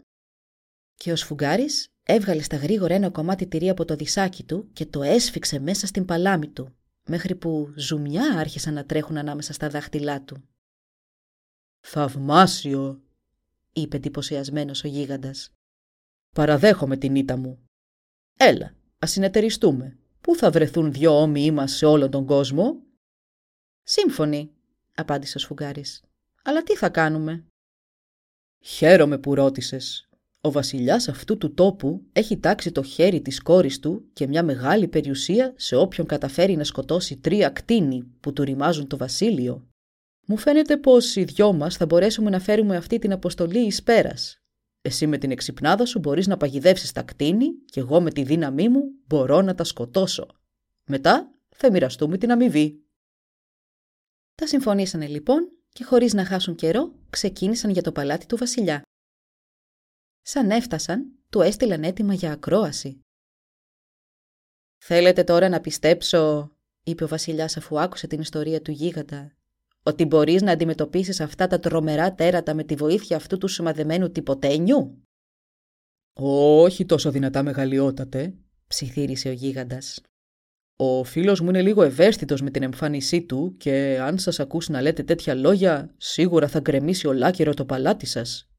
Και 0.96 1.12
ο 1.12 1.15
Σφουγγάρης 1.15 1.88
έβγαλε 2.05 2.41
στα 2.41 2.55
γρήγορα 2.55 2.93
ένα 2.93 3.09
κομμάτι 3.09 3.47
τυρί 3.47 3.69
από 3.69 3.85
το 3.85 3.95
δισάκι 3.95 4.43
του 4.43 4.69
και 4.74 4.85
το 4.85 5.03
έσφιξε 5.03 5.59
μέσα 5.59 5.88
στην 5.88 6.05
παλάμη 6.05 6.47
του, 6.47 6.75
μέχρι 7.05 7.35
που 7.35 7.74
ζουμιά 7.75 8.39
άρχισαν 8.39 8.74
να 8.74 8.85
τρέχουν 8.85 9.17
ανάμεσα 9.17 9.53
στα 9.53 9.69
δάχτυλά 9.69 10.21
του. 10.21 10.43
«Θαυμάσιο», 11.79 13.01
είπε 13.74 13.95
εντυπωσιασμένος 13.95 14.83
ο 14.83 14.88
γίγαντας. 14.88 15.53
Παραδέχομαι 16.35 16.97
την 16.97 17.15
ήττα 17.15 17.38
μου. 17.38 17.69
Έλα, 18.38 18.75
ας 19.00 19.12
συνεταιριστούμε. 19.12 19.97
Πού 20.21 20.35
θα 20.35 20.51
βρεθούν 20.51 20.91
δυο 20.91 21.21
όμοιοι 21.21 21.51
μας 21.53 21.71
σε 21.71 21.85
όλον 21.85 22.12
τον 22.12 22.25
κόσμο; 22.25 22.83
Σύμφωνοι, 23.83 24.51
απάντησε 24.95 25.38
ο 25.38 25.39
Σφουγγάρης. 25.39 26.03
Αλλά 26.43 26.63
τι 26.63 26.75
θα 26.75 26.89
κάνουμε; 26.89 27.45
Χαίρομαι 28.59 29.17
που 29.17 29.35
ρώτησες. 29.35 30.09
Ο 30.45 30.51
βασιλιάς 30.51 31.07
αυτού 31.07 31.37
του 31.37 31.53
τόπου 31.53 32.01
έχει 32.11 32.37
τάξει 32.37 32.71
το 32.71 32.83
χέρι 32.83 33.21
της 33.21 33.41
κόρης 33.41 33.79
του 33.79 34.09
και 34.13 34.27
μια 34.27 34.43
μεγάλη 34.43 34.87
περιουσία 34.87 35.53
σε 35.55 35.75
όποιον 35.75 36.07
καταφέρει 36.07 36.55
να 36.55 36.63
σκοτώσει 36.63 37.17
τρία 37.17 37.49
κτίνη 37.49 38.03
που 38.19 38.33
του 38.33 38.43
ρημάζουν 38.43 38.87
το 38.87 38.97
βασίλειο. 38.97 39.67
Μου 40.27 40.37
φαίνεται 40.37 40.77
πως 40.77 41.15
οι 41.15 41.23
δυο 41.23 41.53
μας 41.53 41.75
θα 41.75 41.85
μπορέσουμε 41.85 42.29
να 42.29 42.39
φέρουμε 42.39 42.75
αυτή 42.75 42.99
την 42.99 43.11
αποστολή 43.11 43.59
εις 43.59 43.83
πέρας 43.83 44.39
εσύ 44.85 45.07
με 45.07 45.17
την 45.17 45.31
εξυπνάδα 45.31 45.85
σου 45.85 45.99
μπορείς 45.99 46.27
να 46.27 46.37
παγιδεύσεις 46.37 46.91
τα 46.91 47.01
κτίνη 47.01 47.45
και 47.65 47.79
εγώ 47.79 48.01
με 48.01 48.11
τη 48.11 48.23
δύναμή 48.23 48.69
μου 48.69 48.81
μπορώ 49.07 49.41
να 49.41 49.55
τα 49.55 49.63
σκοτώσω. 49.63 50.27
Μετά 50.89 51.31
θα 51.55 51.71
μοιραστούμε 51.71 52.17
την 52.17 52.31
αμοιβή. 52.31 52.83
Τα 54.35 54.47
συμφωνήσανε 54.47 55.07
λοιπόν 55.07 55.51
και 55.69 55.83
χωρίς 55.83 56.13
να 56.13 56.25
χάσουν 56.25 56.55
καιρό 56.55 56.93
ξεκίνησαν 57.09 57.69
για 57.69 57.81
το 57.81 57.91
παλάτι 57.91 58.25
του 58.25 58.37
βασιλιά. 58.37 58.81
Σαν 60.27 60.51
έφτασαν, 60.51 61.12
του 61.29 61.41
έστειλαν 61.41 61.84
έτοιμα 61.84 62.13
για 62.13 62.32
ακρόαση. 62.32 63.00
«Θέλετε 64.77 65.24
τώρα 65.24 65.50
να 65.50 65.60
πιστέψω», 65.62 66.51
είπε 66.84 67.03
ο 67.03 67.08
βασιλιάς 67.08 67.58
αφού 67.58 67.79
άκουσε 67.79 68.08
την 68.08 68.20
ιστορία 68.20 68.62
του 68.62 68.72
γίγαντα, 68.72 69.36
«ότι 69.84 70.05
μπορείς 70.05 70.41
να 70.41 70.51
αντιμετωπίσεις 70.51 71.20
αυτά 71.20 71.48
τα 71.48 71.60
τρομερά 71.60 72.13
τέρατα 72.13 72.53
με 72.53 72.63
τη 72.63 72.75
βοήθεια 72.75 73.17
αυτού 73.17 73.38
του 73.38 73.48
σημαδεμένου 73.48 74.12
τυποτένιου» 74.12 75.03
«Όχι 76.13 76.86
τόσο 76.86 77.12
δυνατά 77.12 77.44
μεγαλειότατε», 77.44 78.34
ψιθύρισε 78.67 79.29
ο 79.29 79.32
γίγαντας. 79.32 80.01
«Ο 80.75 81.03
φίλος 81.03 81.41
μου 81.41 81.50
είναι 81.50 81.62
λίγο 81.62 81.84
ευαίσθητος 81.84 82.41
με 82.41 82.51
την 82.51 82.63
εμφάνισή 82.63 83.22
του 83.22 83.55
και 83.58 84.00
αν 84.01 84.17
σας 84.17 84.39
ακούσει 84.39 84.72
να 84.72 84.82
λέτε 84.82 85.03
τέτοια 85.03 85.36
λόγια, 85.36 85.94
σίγουρα 85.98 86.48
θα 86.48 86.60
γκρεμίσει 86.60 87.08
ολάκερο 87.08 87.53
το 87.53 87.65
παλάτι 87.65 88.05
σας». 88.05 88.50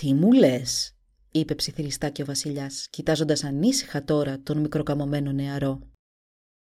«Τι 0.00 0.14
μου 0.14 0.32
λες», 0.32 0.96
είπε 1.30 1.54
ψιθυριστά 1.54 2.08
και 2.08 2.22
ο 2.22 2.24
βασιλιάς, 2.24 2.88
κοιτάζοντας 2.90 3.44
ανήσυχα 3.44 4.04
τώρα 4.04 4.40
τον 4.40 4.58
μικροκαμωμένο 4.58 5.32
νεαρό. 5.32 5.80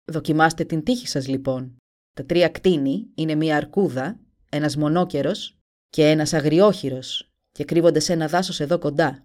«Δοκιμάστε 0.05 0.65
την 0.65 0.83
τύχη 0.83 1.07
σας 1.07 1.29
λοιπόν. 1.29 1.77
Τα 2.13 2.25
τρία 2.25 2.49
κτίνη 2.49 3.11
είναι 3.15 3.35
μία 3.35 3.57
αρκούδα, 3.57 4.21
ένας 4.49 4.77
μονόκερος 4.77 5.57
και 5.91 6.11
ένας 6.11 6.33
αγριόχειρος 6.33 7.33
και 7.53 7.65
κρύβονται 7.65 8.01
σε 8.01 8.13
ένα 8.13 8.29
δάσος 8.29 8.61
εδώ 8.61 8.79
κοντά. 8.79 9.23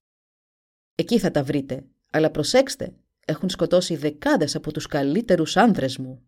Εκεί 0.95 1.19
θα 1.19 1.31
τα 1.31 1.43
βρείτε. 1.43 1.85
Αλλά 2.09 2.31
προσέξτε, 2.31 2.95
έχουν 3.25 3.49
σκοτώσει 3.49 3.95
δεκάδες 3.95 4.55
από 4.55 4.71
τους 4.71 4.87
καλύτερους 4.87 5.57
άνδρες 5.57 5.97
μου. 5.97 6.23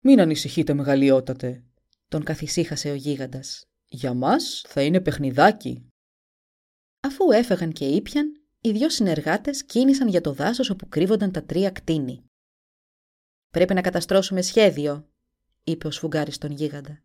Μην 0.00 0.20
ανησυχείτε 0.20 0.74
μεγαλειότατε, 0.74 1.64
τον 2.08 2.24
καθησύχασε 2.24 2.90
ο 2.90 2.94
γίγαντας. 2.94 3.64
Για 3.88 4.14
μας 4.14 4.64
θα 4.66 4.82
είναι 4.82 5.00
παιχνιδάκι. 5.00 5.86
Αφού 7.06 7.30
έφεγαν 7.30 7.72
και 7.72 7.84
ήπιαν, 7.84 8.40
οι 8.60 8.70
δυο 8.70 8.90
συνεργάτες 8.90 9.64
κίνησαν 9.64 10.08
για 10.08 10.20
το 10.20 10.32
δάσος 10.32 10.70
όπου 10.70 10.88
κρύβονταν 10.88 11.32
τα 11.32 11.44
τρία 11.44 11.70
κτίνη. 11.70 12.24
«Πρέπει 13.50 13.74
να 13.74 13.80
καταστρώσουμε 13.80 14.42
σχέδιο», 14.42 15.08
είπε 15.64 15.86
ο 15.86 15.90
σφουγγάρης 15.90 16.38
τον 16.38 16.50
γίγαντα. 16.50 17.02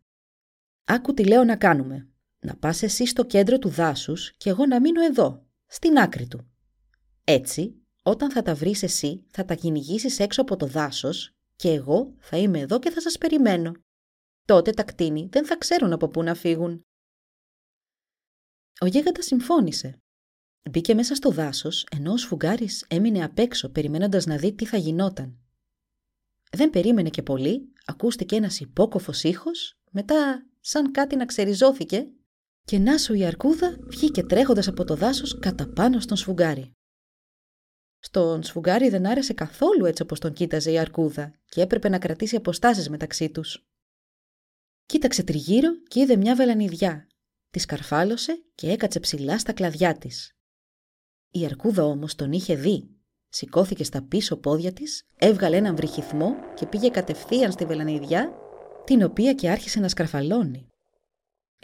«Άκου 0.84 1.14
τι 1.14 1.24
λέω 1.24 1.44
να 1.44 1.56
κάνουμε. 1.56 2.08
Να 2.38 2.56
πας 2.56 2.82
εσύ 2.82 3.06
στο 3.06 3.24
κέντρο 3.24 3.58
του 3.58 3.68
δάσους 3.68 4.32
και 4.36 4.50
εγώ 4.50 4.66
να 4.66 4.80
μείνω 4.80 5.04
εδώ, 5.04 5.46
στην 5.66 5.98
άκρη 5.98 6.26
του. 6.26 6.50
Έτσι, 7.24 7.74
όταν 8.02 8.30
θα 8.30 8.42
τα 8.42 8.54
βρεις 8.54 8.82
εσύ, 8.82 9.24
θα 9.30 9.44
τα 9.44 9.54
κυνηγήσεις 9.54 10.18
έξω 10.18 10.40
από 10.40 10.56
το 10.56 10.66
δάσος 10.66 11.34
και 11.56 11.68
εγώ 11.68 12.14
θα 12.18 12.36
είμαι 12.36 12.58
εδώ 12.58 12.78
και 12.78 12.90
θα 12.90 13.00
σας 13.00 13.18
περιμένω. 13.18 13.72
Τότε 14.44 14.70
τα 14.70 14.82
κτίνη 14.82 15.28
δεν 15.32 15.46
θα 15.46 15.56
ξέρουν 15.56 15.92
από 15.92 16.08
πού 16.08 16.22
να 16.22 16.34
φύγουν. 16.34 16.86
Ο 18.82 18.86
γίγαντας 18.86 19.24
συμφώνησε. 19.24 20.02
Μπήκε 20.70 20.94
μέσα 20.94 21.14
στο 21.14 21.30
δάσος, 21.30 21.86
ενώ 21.90 22.12
ο 22.12 22.16
σφουγγάρης 22.16 22.84
έμεινε 22.88 23.24
απ' 23.24 23.38
έξω, 23.38 23.68
περιμένοντας 23.68 24.26
να 24.26 24.36
δει 24.36 24.52
τι 24.54 24.64
θα 24.64 24.76
γινόταν. 24.76 25.38
Δεν 26.50 26.70
περίμενε 26.70 27.10
και 27.10 27.22
πολύ, 27.22 27.72
ακούστηκε 27.84 28.36
ένας 28.36 28.60
υπόκοφος 28.60 29.22
ήχος, 29.22 29.78
μετά 29.90 30.46
σαν 30.60 30.92
κάτι 30.92 31.16
να 31.16 31.24
ξεριζώθηκε 31.24 32.08
και 32.64 32.78
να 32.78 32.98
σου 32.98 33.14
η 33.14 33.24
αρκούδα 33.24 33.76
βγήκε 33.80 34.22
τρέχοντας 34.22 34.68
από 34.68 34.84
το 34.84 34.96
δάσος 34.96 35.38
κατά 35.38 35.68
πάνω 35.68 36.00
στον 36.00 36.16
σφουγγάρι. 36.16 36.72
Στον 37.98 38.42
σφουγγάρι 38.42 38.88
δεν 38.88 39.06
άρεσε 39.06 39.32
καθόλου 39.32 39.84
έτσι 39.84 40.02
όπως 40.02 40.20
τον 40.20 40.32
κοίταζε 40.32 40.72
η 40.72 40.78
αρκούδα 40.78 41.34
και 41.44 41.60
έπρεπε 41.60 41.88
να 41.88 41.98
κρατήσει 41.98 42.36
αποστάσεις 42.36 42.88
μεταξύ 42.88 43.30
τους. 43.30 43.66
Κοίταξε 44.86 45.22
τριγύρω 45.22 45.76
και 45.88 46.00
είδε 46.00 46.16
μια 46.16 46.34
βελανιδιά. 46.34 47.06
Της 47.52 47.62
σκαρφάλωσε 47.62 48.44
και 48.54 48.70
έκατσε 48.70 49.00
ψηλά 49.00 49.38
στα 49.38 49.52
κλαδιά 49.52 49.98
της. 49.98 50.36
Η 51.30 51.44
αρκούδα 51.44 51.84
όμως 51.84 52.14
τον 52.14 52.32
είχε 52.32 52.54
δει. 52.54 52.90
Σηκώθηκε 53.28 53.84
στα 53.84 54.02
πίσω 54.02 54.36
πόδια 54.36 54.72
της, 54.72 55.06
έβγαλε 55.16 55.56
έναν 55.56 55.76
βρυχυθμό 55.76 56.34
και 56.54 56.66
πήγε 56.66 56.88
κατευθείαν 56.88 57.52
στη 57.52 57.64
βελανιδιά, 57.64 58.32
την 58.84 59.02
οποία 59.02 59.34
και 59.34 59.50
άρχισε 59.50 59.80
να 59.80 59.88
σκαρφαλώνει. 59.88 60.68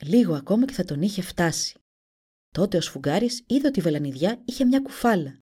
Λίγο 0.03 0.35
ακόμα 0.35 0.65
και 0.65 0.73
θα 0.73 0.85
τον 0.85 1.03
είχε 1.03 1.23
φτάσει. 1.23 1.81
Τότε 2.55 2.77
ο 2.77 2.81
σφουγγάρης 2.81 3.45
είδε 3.47 3.69
ότι 3.69 3.79
η 3.79 3.83
βελανιδιά 3.83 4.43
είχε 4.45 4.65
μια 4.65 4.81
κουφάλα. 4.81 5.39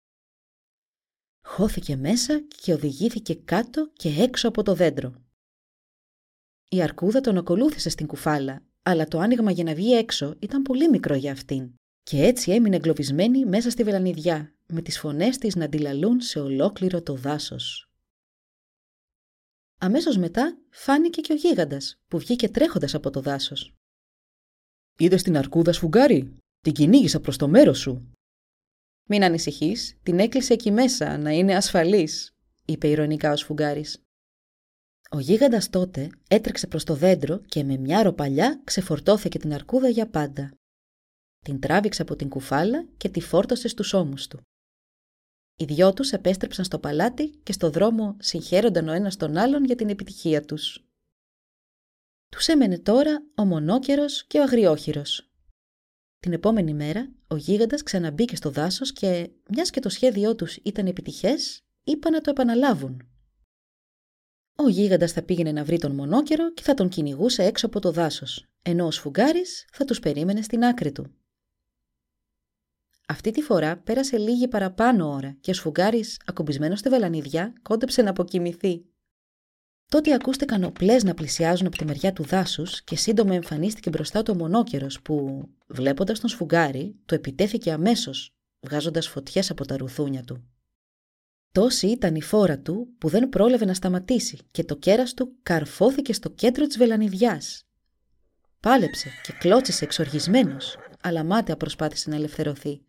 Χώθηκε 1.46 1.96
μέσα 1.96 2.40
και 2.40 2.74
οδηγήθηκε 2.74 3.36
κάτω 3.36 3.90
και 3.94 4.10
έξω 4.10 4.48
από 4.48 4.64
το 4.64 4.74
δέντρο. 4.74 5.24
Η 6.70 6.82
αρκούδα 6.82 7.22
τον 7.22 7.38
ακολούθησε 7.38 7.90
στην 7.90 8.08
κουφάλα, 8.08 8.64
αλλά 8.88 9.08
το 9.08 9.20
άνοιγμα 9.20 9.52
για 9.52 9.64
να 9.64 9.76
βγει 9.76 9.94
έξω 9.94 10.36
ήταν 10.40 10.62
πολύ 10.62 10.90
μικρό 10.90 11.16
για 11.16 11.32
αυτήν 11.32 11.74
και 12.04 12.24
έτσι 12.24 12.52
έμεινε 12.52 12.76
εγκλωβισμένη 12.76 13.46
μέσα 13.46 13.70
στη 13.70 13.84
βελανιδιά, 13.84 14.54
με 14.68 14.82
τις 14.82 15.00
φωνές 15.00 15.38
της 15.38 15.56
να 15.56 15.66
αντιλαλούν 15.66 16.22
σε 16.22 16.40
ολόκληρο 16.40 17.02
το 17.02 17.16
δάσος. 17.16 17.90
Αμέσως 19.78 20.18
μετά 20.18 20.58
φάνηκε 20.70 21.22
και 21.22 21.34
ο 21.34 21.36
γίγαντας, 21.36 22.00
που 22.08 22.18
βγήκε 22.18 22.50
τρέχοντας 22.50 22.94
από 22.94 23.10
το 23.10 23.22
δάσος. 23.22 23.74
Είδες 24.98 25.24
την 25.24 25.38
αρκούδα 25.38 25.74
σφουγγάρι; 25.74 26.38
Την 26.62 26.74
κυνήγησα 26.74 27.20
προς 27.20 27.38
το 27.38 27.48
μέρος 27.48 27.80
σου. 27.80 28.12
Μην 29.10 29.24
ανησυχείς, 29.24 29.98
την 30.04 30.20
έκλεισε 30.20 30.54
εκεί 30.54 30.72
μέσα 30.72 31.18
να 31.18 31.32
είναι 31.32 31.56
ασφαλής, 31.56 32.36
είπε 32.66 32.88
ηρωνικά 32.88 33.32
ο 33.32 33.36
σφουγγάρη. 33.36 33.86
Ο 35.16 35.20
γίγαντας 35.20 35.70
τότε 35.70 36.10
έτρεξε 36.28 36.68
προς 36.68 36.84
το 36.84 36.96
δέντρο 36.96 37.38
και 37.38 37.64
με 37.64 37.78
μια 37.78 38.04
ροπαλιά 38.04 38.62
ξεφορτώθηκε 38.64 39.40
την 39.40 39.54
αρκούδα 39.54 39.90
για 39.90 40.10
πάντα. 40.10 40.52
Την 41.40 41.60
τράβηξε 41.60 42.02
από 42.02 42.16
την 42.16 42.30
κουφάλα 42.30 42.86
και 42.98 43.10
τη 43.10 43.22
φόρτωσε 43.22 43.68
στους 43.68 43.94
ώμους 43.94 44.28
του. 44.28 44.42
Οι 45.56 45.66
δυο 45.66 45.94
τους 45.94 46.12
επέστρεψαν 46.12 46.66
στο 46.66 46.80
παλάτι 46.80 47.30
και 47.44 47.52
στο 47.52 47.70
δρόμο 47.70 48.18
συγχαίρονταν 48.20 48.88
ο 48.88 48.92
ένας 48.92 49.16
τον 49.16 49.38
άλλον 49.38 49.64
για 49.64 49.76
την 49.76 49.90
επιτυχία 49.90 50.46
τους. 50.46 50.86
Τους 52.32 52.48
έμενε 52.48 52.80
τώρα 52.80 53.26
ο 53.36 53.46
μονόκερος 53.46 54.26
και 54.26 54.40
ο 54.40 54.42
αγριόχειρος. 54.42 55.32
Την 56.20 56.34
επόμενη 56.34 56.74
μέρα, 56.74 57.12
ο 57.28 57.36
γίγαντας 57.36 57.84
ξαναμπήκε 57.84 58.36
στο 58.36 58.50
δάσος 58.50 58.94
και, 58.94 59.32
μιας 59.50 59.70
και 59.70 59.80
το 59.80 59.90
σχέδιό 59.90 60.36
τους 60.36 60.56
ήταν 60.56 60.88
επιτυχές, 60.88 61.62
είπαν 61.84 62.12
να 62.12 62.22
το 62.22 62.30
επαναλάβουν. 62.30 63.15
Ο 64.58 64.70
γίγαντας 64.70 65.12
θα 65.12 65.24
πήγαινε 65.24 65.52
να 65.52 65.64
βρει 65.64 65.78
τον 65.78 65.96
μονόκερο 65.96 66.54
και 66.54 66.62
θα 66.62 66.74
τον 66.74 66.90
κυνηγούσε 66.90 67.44
έξω 67.44 67.66
από 67.66 67.80
το 67.80 67.92
δάσος, 67.92 68.46
ενώ 68.62 68.86
ο 68.86 68.92
σφουγγάρης 68.92 69.68
θα 69.72 69.86
τους 69.86 70.00
περίμενε 70.00 70.42
στην 70.42 70.64
άκρη 70.66 70.92
του. 70.92 71.16
Αυτή 73.08 73.32
τη 73.32 73.42
φορά 73.42 73.78
πέρασε 73.78 74.18
λίγη 74.18 74.48
παραπάνω 74.48 75.12
ώρα 75.12 75.38
και 75.42 75.52
ο 75.52 75.54
σφουγγάρης, 75.54 76.22
ακουμπισμένος 76.26 76.80
στη 76.80 76.90
βελανιδιά, 76.90 77.54
κόντεψε 77.62 78.02
να 78.02 78.10
αποκοιμηθεί. 78.10 78.86
Τότε 79.88 80.14
ακούστηκαν 80.14 80.64
οπλές 80.64 81.04
να 81.04 81.14
πλησιάζουν 81.14 81.68
από 81.68 81.78
τη 81.78 81.86
μεριά 81.86 82.14
του 82.14 82.24
δάσους 82.24 82.84
και 82.84 82.96
σύντομα 82.96 83.36
εμφανίστηκε 83.36 83.90
μπροστά 83.90 84.24
του 84.24 84.34
ο 84.36 84.38
μονόκερος 84.38 85.02
που, 85.02 85.44
βλέποντας 85.68 86.20
τον 86.20 86.30
σφουγγάρι, 86.30 86.96
το 87.06 87.16
επιτέθηκε 87.16 87.72
αμέσως, 87.72 88.36
βγάζοντας 88.60 89.08
φωτιές 89.08 89.50
από 89.50 89.66
τα 89.66 89.78
ρουθούνια 89.78 90.24
του. 90.24 90.55
Τόση 91.56 91.88
ήταν 91.88 92.16
η 92.16 92.22
φόρα 92.22 92.60
του 92.60 92.96
που 92.98 93.10
δεν 93.10 93.30
πρόλαβε 93.30 93.66
να 93.66 93.74
σταματήσει 93.74 94.38
και 94.52 94.64
το 94.64 94.76
κέρας 94.76 95.14
του 95.14 95.38
καρφώθηκε 95.44 96.14
στο 96.14 96.30
κέντρο 96.30 96.68
της 96.68 96.78
βελανιδιάς. 96.78 97.68
Πάλεψε 98.60 99.10
και 99.24 99.34
κλώτσισε 99.40 99.84
εξοργισμένος, 99.84 100.78
αλλά 101.02 101.24
μάταια 101.24 101.58
προσπάθησε 101.58 102.10
να 102.10 102.16
ελευθερωθεί. 102.16 102.82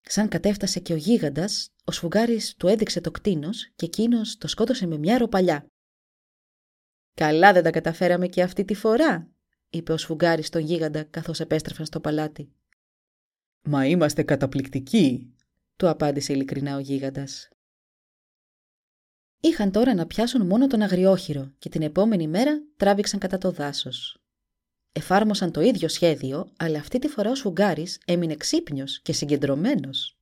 Σαν 0.00 0.28
κατέφτασε 0.28 0.80
και 0.80 0.92
ο 0.92 0.96
γίγαντας, 0.96 1.70
ο 1.84 1.92
σφουγγάρης 1.92 2.54
του 2.54 2.66
έδειξε 2.66 3.00
το 3.00 3.10
κτίνος 3.10 3.72
και 3.76 3.86
εκείνος 3.86 4.38
το 4.38 4.48
σκότωσε 4.48 4.86
με 4.86 4.98
μια 4.98 5.18
ροπαλιά. 5.18 5.66
«Καλά 7.14 7.52
δεν 7.52 7.62
τα 7.62 7.70
καταφέραμε 7.70 8.26
και 8.26 8.42
αυτή 8.42 8.64
τη 8.64 8.74
φορά», 8.74 9.30
είπε 9.70 9.92
ο 9.92 9.96
σφουγγάρης 9.96 10.46
στον 10.46 10.62
γίγαντα 10.62 11.02
καθώς 11.02 11.40
επέστρεφαν 11.40 11.86
στο 11.86 12.00
παλάτι. 12.00 12.52
«Μα 13.62 13.86
είμαστε 13.86 14.22
καταπληκτικοί», 14.22 15.33
του 15.76 15.88
απάντησε 15.88 16.32
ειλικρινά 16.32 16.76
ο 16.76 16.78
γίγαντας. 16.78 17.48
Είχαν 19.40 19.72
τώρα 19.72 19.94
να 19.94 20.06
πιάσουν 20.06 20.46
μόνο 20.46 20.66
τον 20.66 20.82
αγριόχειρο 20.82 21.54
και 21.58 21.68
την 21.68 21.82
επόμενη 21.82 22.28
μέρα 22.28 22.62
τράβηξαν 22.76 23.20
κατά 23.20 23.38
το 23.38 23.50
δάσος. 23.50 24.18
Εφάρμοσαν 24.92 25.52
το 25.52 25.60
ίδιο 25.60 25.88
σχέδιο, 25.88 26.52
αλλά 26.56 26.78
αυτή 26.78 26.98
τη 26.98 27.08
φορά 27.08 27.30
ο 27.30 27.34
Σφουγγάρης 27.34 28.00
έμεινε 28.04 28.34
ξύπνιος 28.34 29.00
και 29.00 29.12
συγκεντρωμένος. 29.12 30.18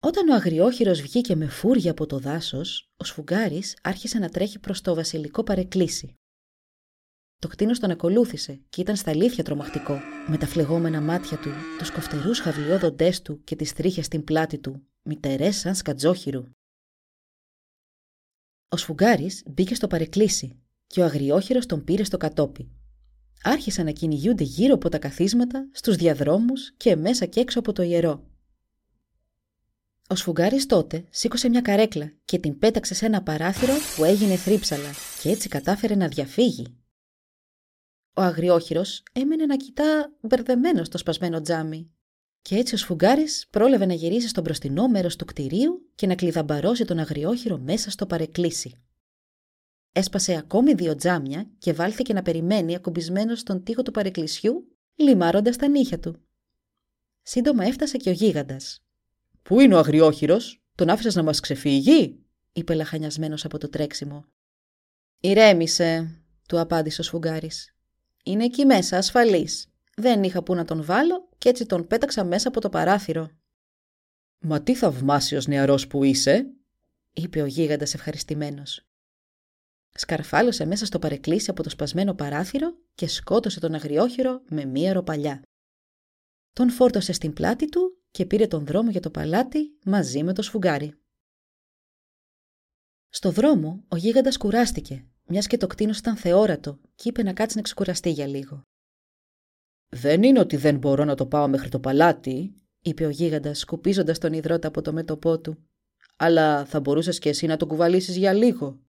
Όταν 0.00 0.28
ο 0.28 0.34
αγριόχειρος 0.34 1.00
βγήκε 1.00 1.36
με 1.36 1.48
φούρια 1.48 1.90
από 1.90 2.06
το 2.06 2.18
δάσος, 2.18 2.92
ο 2.96 3.04
Σφουγγάρης 3.04 3.78
άρχισε 3.82 4.18
να 4.18 4.28
τρέχει 4.28 4.58
προς 4.58 4.80
το 4.80 4.94
βασιλικό 4.94 5.42
παρεκκλήσι. 5.42 6.14
Το 7.38 7.48
κτίνος 7.48 7.78
τον 7.78 7.90
ακολούθησε 7.90 8.60
και 8.68 8.80
ήταν 8.80 8.96
στα 8.96 9.10
αλήθεια 9.10 9.44
τρομακτικό, 9.44 10.00
με 10.26 10.36
τα 10.36 10.46
φλεγόμενα 10.46 11.00
μάτια 11.00 11.38
του, 11.38 11.50
τους 11.78 11.90
κοφτερούς 11.90 12.38
χαυλιόδοντές 12.40 13.22
του 13.22 13.44
και 13.44 13.56
τις 13.56 13.72
τρίχες 13.72 14.06
στην 14.06 14.24
πλάτη 14.24 14.58
του, 14.58 14.86
μητερές 15.02 15.56
σαν 15.56 15.74
σκατζόχυρου. 15.74 16.44
Ο 18.68 18.76
Σφουγγάρης 18.76 19.42
μπήκε 19.46 19.74
στο 19.74 19.86
παρεκκλήσι 19.86 20.62
και 20.86 21.00
ο 21.00 21.04
αγριόχειρος 21.04 21.66
τον 21.66 21.84
πήρε 21.84 22.04
στο 22.04 22.16
κατόπι. 22.16 22.70
Άρχισαν 23.42 23.84
να 23.84 23.90
κυνηγούνται 23.90 24.44
γύρω 24.44 24.74
από 24.74 24.88
τα 24.88 24.98
καθίσματα, 24.98 25.68
στους 25.72 25.96
διαδρόμους 25.96 26.72
και 26.76 26.96
μέσα 26.96 27.26
και 27.26 27.40
έξω 27.40 27.58
από 27.58 27.72
το 27.72 27.82
ιερό. 27.82 28.28
Ο 30.08 30.14
Σφουγγάρης 30.14 30.66
τότε 30.66 31.04
σήκωσε 31.10 31.48
μια 31.48 31.60
καρέκλα 31.60 32.12
και 32.24 32.38
την 32.38 32.58
πέταξε 32.58 32.94
σε 32.94 33.06
ένα 33.06 33.22
παράθυρο 33.22 33.72
που 33.96 34.04
έγινε 34.04 34.36
θρύψαλα 34.36 34.90
και 35.22 35.30
έτσι 35.30 35.48
κατάφερε 35.48 35.94
να 35.94 36.08
διαφύγει. 36.08 36.83
Ο 38.14 38.22
αγριόχειρος 38.22 39.02
έμενε 39.12 39.46
να 39.46 39.56
κοιτά 39.56 40.12
μπερδεμένο 40.20 40.84
στο 40.84 40.98
σπασμένο 40.98 41.40
τζάμι 41.40 41.94
και 42.42 42.56
έτσι 42.56 42.74
ο 42.74 42.78
Σφουγγάρης 42.78 43.46
πρόλαβε 43.50 43.86
να 43.86 43.94
γυρίσει 43.94 44.28
στο 44.28 44.40
μπροστινό 44.40 44.88
μέρος 44.88 45.16
του 45.16 45.24
κτηρίου 45.24 45.90
και 45.94 46.06
να 46.06 46.14
κλειδαμπαρώσει 46.14 46.84
τον 46.84 46.98
αγριόχειρο 46.98 47.58
μέσα 47.58 47.90
στο 47.90 48.06
παρεκκλήσι. 48.06 48.82
Έσπασε 49.92 50.34
ακόμη 50.34 50.74
δύο 50.74 50.96
τζάμια 50.96 51.50
και 51.58 51.72
βάλθηκε 51.72 52.12
να 52.12 52.22
περιμένει 52.22 52.74
ακουμπισμένος 52.74 53.40
στον 53.40 53.62
τοίχο 53.62 53.82
του 53.82 53.90
παρεκκλησιού, 53.90 54.76
λιμάροντας 54.94 55.56
τα 55.56 55.68
νύχια 55.68 55.98
του. 55.98 56.20
Σύντομα 57.22 57.64
έφτασε 57.64 57.96
και 57.96 58.08
ο 58.08 58.12
γίγαντας. 58.12 58.84
Πού 59.42 59.60
είναι 59.60 59.74
ο 59.74 59.78
αγριόχειρος, 59.78 60.62
τον 60.74 60.88
άφησες 60.88 61.14
να 61.14 61.22
μας 61.22 61.40
ξεφύγει, 61.40 62.18
είπε 62.52 62.74
λαχανιασμένος 62.74 63.44
από 63.44 63.58
το 63.58 63.68
τρέξιμο. 63.68 64.24
Ηρέμησε, 65.20 66.20
του 66.48 66.60
απάντησε 66.60 67.00
ο 67.00 67.04
Σφουγγάρης. 67.04 67.73
Είναι 68.26 68.44
εκεί 68.44 68.64
μέσα, 68.64 68.96
ασφαλής. 68.96 69.68
Δεν 69.96 70.22
είχα 70.22 70.42
που 70.42 70.54
να 70.54 70.64
τον 70.64 70.84
βάλω 70.84 71.28
και 71.38 71.48
έτσι 71.48 71.66
τον 71.66 71.86
πέταξα 71.86 72.24
μέσα 72.24 72.48
από 72.48 72.60
το 72.60 72.68
παράθυρο. 72.68 73.30
Μα 74.38 74.62
τι 74.62 74.74
θαυμάσιος 74.74 75.46
νεαρός 75.46 75.86
που 75.86 76.04
είσαι, 76.04 76.46
είπε 77.12 77.42
ο 77.42 77.46
γίγαντας 77.46 77.94
ευχαριστημένος. 77.94 78.86
Σκαρφάλωσε 79.90 80.64
μέσα 80.64 80.86
στο 80.86 80.98
παρεκκλήσι 80.98 81.50
από 81.50 81.62
το 81.62 81.70
σπασμένο 81.70 82.14
παράθυρο 82.14 82.76
και 82.94 83.08
σκότωσε 83.08 83.60
τον 83.60 83.74
αγριόχειρο 83.74 84.42
με 84.48 84.64
μία 84.64 84.92
ροπαλιά. 84.92 85.42
Τον 86.52 86.70
φόρτωσε 86.70 87.12
στην 87.12 87.32
πλάτη 87.32 87.68
του 87.68 88.02
και 88.10 88.26
πήρε 88.26 88.46
τον 88.46 88.66
δρόμο 88.66 88.90
για 88.90 89.00
το 89.00 89.10
παλάτι 89.10 89.78
μαζί 89.84 90.22
με 90.22 90.32
το 90.32 90.42
σφουγγάρι. 90.42 90.94
Στο 93.08 93.30
δρόμο 93.30 93.84
ο 93.88 93.96
γίγαντας 93.96 94.36
κουράστηκε, 94.36 95.06
μιας 95.24 95.46
και 95.46 95.56
το 95.56 95.66
κτίνος 95.66 95.98
ήταν 95.98 96.16
θεόρατο 96.16 96.80
και 96.94 97.08
είπε 97.08 97.22
να 97.22 97.32
κάτσει 97.32 97.56
να 97.56 97.62
ξεκουραστεί 97.62 98.10
για 98.10 98.26
λίγο. 98.26 98.62
«Δεν 99.88 100.22
είναι 100.22 100.40
ότι 100.40 100.56
δεν 100.56 100.78
μπορώ 100.78 101.04
να 101.04 101.14
το 101.14 101.26
πάω 101.26 101.48
μέχρι 101.48 101.68
το 101.68 101.80
παλάτι», 101.80 102.54
είπε 102.80 103.06
ο 103.06 103.08
γίγαντας 103.08 103.58
σκουπίζοντας 103.58 104.18
τον 104.18 104.32
υδρότα 104.32 104.68
από 104.68 104.82
το 104.82 104.92
μέτωπό 104.92 105.40
του. 105.40 105.68
«Αλλά 106.16 106.64
θα 106.64 106.80
μπορούσες 106.80 107.18
και 107.18 107.28
εσύ 107.28 107.46
να 107.46 107.56
το 107.56 107.66
κουβαλήσεις 107.66 108.16
για 108.16 108.32
λίγο». 108.32 108.80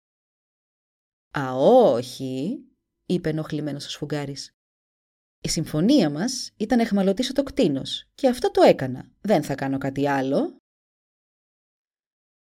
«Α, 1.39 1.55
όχι», 1.55 2.59
είπε 3.05 3.29
ενοχλημένος 3.29 3.85
ο 3.85 3.89
σφουγγάρης. 3.89 4.49
Η 5.41 5.49
συμφωνία 5.49 6.09
μας 6.09 6.51
ήταν 6.57 6.77
να 6.77 6.83
εχμαλωτήσω 6.83 7.33
το 7.33 7.43
κτίνος 7.43 8.09
και 8.15 8.27
αυτό 8.27 8.51
το 8.51 8.61
έκανα. 8.61 9.11
Δεν 9.21 9.43
θα 9.43 9.55
κάνω 9.55 9.77
κάτι 9.77 10.07
άλλο. 10.07 10.57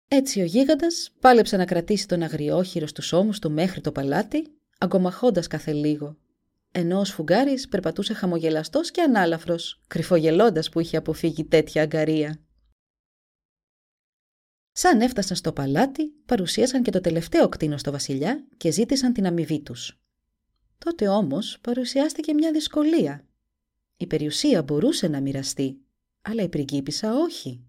Έτσι 0.07 0.41
ο 0.41 0.43
γίγαντας 0.43 1.11
πάλεψε 1.19 1.57
να 1.57 1.65
κρατήσει 1.65 2.07
τον 2.07 2.21
αγριόχειρο 2.21 2.87
στους 2.87 3.13
ώμους 3.13 3.39
του 3.39 3.51
μέχρι 3.51 3.81
το 3.81 3.91
παλάτι, 3.91 4.59
αγκομαχώντας 4.79 5.47
κάθε 5.47 5.71
λίγο. 5.71 6.17
Ενώ 6.71 6.99
ο 6.99 7.05
σφουγγάρης 7.05 7.67
περπατούσε 7.67 8.13
χαμογελαστός 8.13 8.91
και 8.91 9.01
ανάλαφρος, 9.01 9.81
κρυφογελώντας 9.87 10.69
που 10.69 10.79
είχε 10.79 10.97
αποφύγει 10.97 11.45
τέτοια 11.45 11.81
αγκαρία. 11.81 12.39
Σαν 14.71 15.01
έφτασαν 15.01 15.35
στο 15.35 15.53
παλάτι, 15.53 16.13
παρουσίασαν 16.25 16.83
και 16.83 16.91
το 16.91 17.01
τελευταίο 17.01 17.49
κτίνο 17.49 17.77
στο 17.77 17.91
βασιλιά 17.91 18.47
και 18.57 18.71
ζήτησαν 18.71 19.13
την 19.13 19.25
αμοιβή 19.25 19.61
τους. 19.61 19.99
Τότε 20.77 21.07
όμως 21.07 21.57
παρουσιάστηκε 21.61 22.33
μια 22.33 22.51
δυσκολία. 22.51 23.25
Η 23.97 24.07
περιουσία 24.07 24.63
μπορούσε 24.63 25.07
να 25.07 25.21
μοιραστεί, 25.21 25.77
αλλά 26.21 26.43
η 26.43 26.49
πριγκίπισσα 26.49 27.15
όχι. 27.15 27.65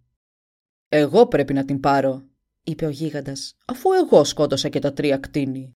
«Εγώ 0.89 1.27
πρέπει 1.27 1.53
να 1.53 1.65
την 1.65 1.81
πάρω», 1.81 2.25
είπε 2.63 2.87
ο 2.87 2.89
γίγαντας, 2.89 3.57
«αφού 3.67 3.93
εγώ 3.93 4.25
σκότωσα 4.25 4.69
και 4.69 4.79
τα 4.79 4.93
τρία 4.93 5.19
κτίνη». 5.19 5.76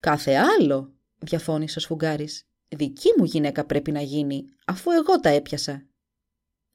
«Κάθε 0.00 0.34
άλλο», 0.34 0.94
διαφώνησε 1.18 1.78
ο 1.78 1.80
Σφουγγάρης. 1.82 2.44
«Δική 2.68 3.08
μου 3.18 3.24
γυναίκα 3.24 3.64
πρέπει 3.64 3.92
να 3.92 4.00
γίνει, 4.00 4.44
αφού 4.66 4.90
εγώ 4.90 5.20
τα 5.20 5.28
έπιασα». 5.28 5.86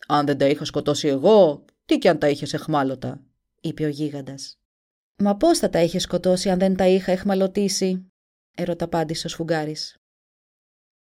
«Αν 0.08 0.26
δεν 0.26 0.38
τα 0.38 0.48
είχα 0.48 0.66
σκοτώσει 0.66 1.08
εγώ, 1.08 1.66
τι 1.86 1.98
κι 1.98 2.08
αν 2.08 2.20
τα 2.20 2.30
είχες 2.30 2.54
εχμάλωτα», 2.54 3.24
είπε 3.62 3.86
ο 3.86 3.88
γίγαντας. 3.88 4.60
«Μα 5.16 5.36
πώς 5.36 5.60
θα 5.60 5.70
τα 5.70 5.82
είχε 5.82 6.00
σκοτώσει 6.00 6.50
αν 6.50 6.60
δεν 6.60 6.76
τα 6.76 6.88
είχα 6.88 7.12
εχμαλωτήσει», 7.12 8.08
ερωταπάντησε 8.56 9.28
ο 9.28 9.30
Σφουγγάρης. 9.30 9.98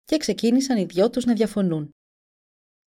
Και 0.05 0.17
ξεκίνησαν 0.17 0.77
οι 0.79 0.85
δυο 0.85 1.11
τους 1.11 1.25
να 1.25 1.35
διαφωνούν. 1.35 1.91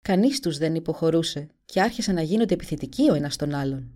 Κανείς 0.02 0.40
τους 0.40 0.58
δεν 0.58 0.76
υποχωρούσε 0.76 1.50
και 1.66 1.82
άρχισαν 1.82 2.16
να 2.16 2.22
γίνονται 2.22 2.54
επιθετικοί 2.54 3.10
ο 3.10 3.14
ένας 3.14 3.36
τον 3.36 3.54
άλλον. 3.54 3.96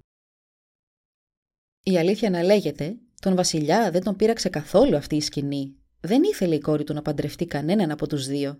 Η 1.83 1.97
αλήθεια 1.97 2.29
να 2.29 2.43
λέγεται, 2.43 2.97
τον 3.19 3.35
βασιλιά 3.35 3.91
δεν 3.91 4.03
τον 4.03 4.15
πείραξε 4.15 4.49
καθόλου 4.49 4.95
αυτή 4.95 5.15
η 5.15 5.21
σκηνή. 5.21 5.75
Δεν 5.99 6.23
ήθελε 6.23 6.55
η 6.55 6.59
κόρη 6.59 6.83
του 6.83 6.93
να 6.93 7.01
παντρευτεί 7.01 7.45
κανέναν 7.45 7.91
από 7.91 8.07
τους 8.07 8.27
δύο. 8.27 8.57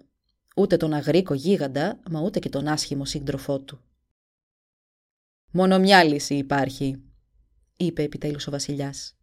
Ούτε 0.56 0.78
τον 0.78 0.94
αγρίκο 0.94 1.34
γίγαντα, 1.34 2.00
μα 2.10 2.22
ούτε 2.22 2.40
και 2.40 2.50
τον 2.50 2.68
άσχημο 2.68 3.06
σύντροφό 3.06 3.60
του. 3.60 3.80
«Μόνο 5.52 5.80
μια 5.80 6.04
λύση 6.04 6.36
υπάρχει», 6.36 7.04
είπε 7.78 8.04
επιτέλους 8.04 8.48
ο 8.48 8.52
βασιλιάς. 8.52 9.16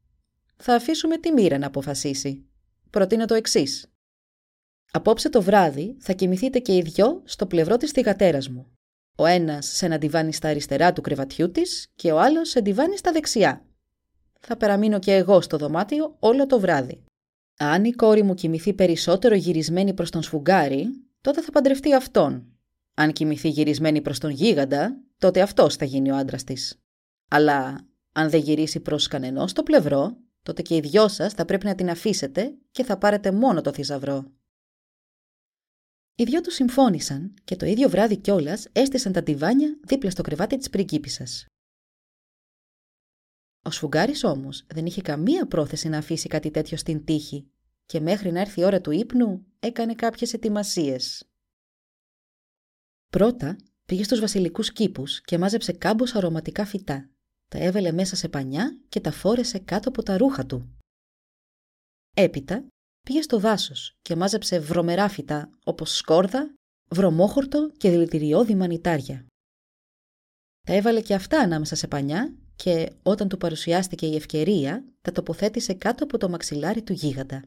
«Θα 0.56 0.74
αφήσουμε 0.74 1.18
τη 1.18 1.32
μοίρα 1.32 1.58
να 1.58 1.66
αποφασίσει 1.66 2.46
προτείνω 2.92 3.24
το 3.24 3.34
εξής. 3.34 3.86
Απόψε 4.90 5.28
το 5.28 5.42
βράδυ 5.42 5.96
θα 6.00 6.12
κοιμηθείτε 6.12 6.58
και 6.58 6.76
οι 6.76 6.80
δυο 6.82 7.22
στο 7.24 7.46
πλευρό 7.46 7.76
της 7.76 7.90
θηγατέρας 7.90 8.48
μου. 8.48 8.66
Ο 9.16 9.26
ένας 9.26 9.66
σε 9.66 9.86
ένα 9.86 9.98
διβάνι 9.98 10.32
στα 10.32 10.48
αριστερά 10.48 10.92
του 10.92 11.00
κρεβατιού 11.00 11.50
της 11.50 11.86
και 11.94 12.12
ο 12.12 12.20
άλλος 12.20 12.48
σε 12.48 12.60
διβάνι 12.60 12.96
στα 12.96 13.12
δεξιά. 13.12 13.66
Θα 14.46 14.56
περαμείνω 14.56 14.98
και 14.98 15.14
εγώ 15.14 15.40
στο 15.40 15.56
δωμάτιο 15.56 16.16
όλο 16.18 16.46
το 16.46 16.60
βράδυ. 16.60 17.04
Αν 17.58 17.84
η 17.84 17.92
κόρη 17.92 18.22
μου 18.22 18.34
κοιμηθεί 18.34 18.72
περισσότερο 18.72 19.34
γυρισμένη 19.34 19.94
προς 19.94 20.10
τον 20.10 20.22
σφουγγάρι, 20.22 20.88
τότε 21.20 21.42
θα 21.42 21.50
παντρευτεί 21.50 21.94
αυτόν. 21.94 22.46
Αν 22.94 23.12
κοιμηθεί 23.12 23.48
γυρισμένη 23.48 24.00
προς 24.00 24.18
τον 24.18 24.30
γίγαντα, 24.30 24.96
τότε 25.18 25.40
αυτός 25.40 25.76
θα 25.76 25.84
γίνει 25.84 26.10
ο 26.10 26.16
άντρας 26.16 26.44
της. 26.44 26.80
Αλλά 27.28 27.86
αν 28.12 28.30
δεν 28.30 28.40
γυρίσει 28.40 28.80
προς 28.80 29.08
κανενός 29.08 29.52
το 29.52 29.62
πλευρό, 29.62 30.16
τότε 30.42 30.62
και 30.62 30.74
οι 30.74 30.80
δυο 30.80 31.08
σας 31.08 31.32
θα 31.32 31.44
πρέπει 31.44 31.66
να 31.66 31.74
την 31.74 31.90
αφήσετε 31.90 32.54
και 32.70 32.84
θα 32.84 32.98
πάρετε 32.98 33.32
μόνο 33.32 33.60
το 33.60 33.72
θησαυρό. 33.72 34.32
Οι 36.14 36.24
δυο 36.24 36.40
τους 36.40 36.54
συμφώνησαν 36.54 37.34
και 37.44 37.56
το 37.56 37.66
ίδιο 37.66 37.88
βράδυ 37.88 38.16
κιόλας 38.16 38.66
έστησαν 38.72 39.12
τα 39.12 39.22
τιβάνια 39.22 39.78
δίπλα 39.84 40.10
στο 40.10 40.22
κρεβάτι 40.22 40.56
της 40.56 40.70
πριγκίπισσας. 40.70 41.46
Ο 43.64 43.70
Σφουγγάρης 43.70 44.24
όμως 44.24 44.66
δεν 44.68 44.86
είχε 44.86 45.02
καμία 45.02 45.46
πρόθεση 45.46 45.88
να 45.88 45.98
αφήσει 45.98 46.28
κάτι 46.28 46.50
τέτοιο 46.50 46.76
στην 46.76 47.04
τύχη 47.04 47.50
και 47.86 48.00
μέχρι 48.00 48.32
να 48.32 48.40
έρθει 48.40 48.60
η 48.60 48.64
ώρα 48.64 48.80
του 48.80 48.90
ύπνου 48.90 49.46
έκανε 49.58 49.94
κάποιες 49.94 50.32
ετοιμασίες. 50.32 51.30
Πρώτα 53.10 53.56
πήγε 53.86 54.04
στους 54.04 54.20
βασιλικούς 54.20 54.72
κήπους 54.72 55.20
και 55.20 55.38
μάζεψε 55.38 55.72
κάμπος 55.72 56.14
αρωματικά 56.14 56.64
φυτά 56.64 57.12
τα 57.52 57.58
έβαλε 57.58 57.92
μέσα 57.92 58.16
σε 58.16 58.28
πανιά 58.28 58.78
και 58.88 59.00
τα 59.00 59.12
φόρεσε 59.12 59.58
κάτω 59.58 59.88
από 59.88 60.02
τα 60.02 60.16
ρούχα 60.16 60.46
του. 60.46 60.78
Έπειτα 62.16 62.66
πήγε 63.00 63.22
στο 63.22 63.38
δάσος 63.38 63.96
και 64.02 64.16
μάζεψε 64.16 64.58
βρωμερά 64.58 65.08
φυτά 65.08 65.50
όπως 65.64 65.96
σκόρδα, 65.96 66.54
βρωμόχορτο 66.90 67.70
και 67.76 67.90
δηλητηριώδη 67.90 68.54
μανιτάρια. 68.54 69.26
Τα 70.66 70.72
έβαλε 70.72 71.00
και 71.00 71.14
αυτά 71.14 71.40
ανάμεσα 71.40 71.74
σε 71.74 71.88
πανιά 71.88 72.36
και 72.56 72.92
όταν 73.02 73.28
του 73.28 73.36
παρουσιάστηκε 73.36 74.06
η 74.06 74.14
ευκαιρία 74.14 74.84
τα 75.00 75.12
τοποθέτησε 75.12 75.74
κάτω 75.74 76.04
από 76.04 76.18
το 76.18 76.28
μαξιλάρι 76.28 76.82
του 76.82 76.92
γίγαντα. 76.92 77.44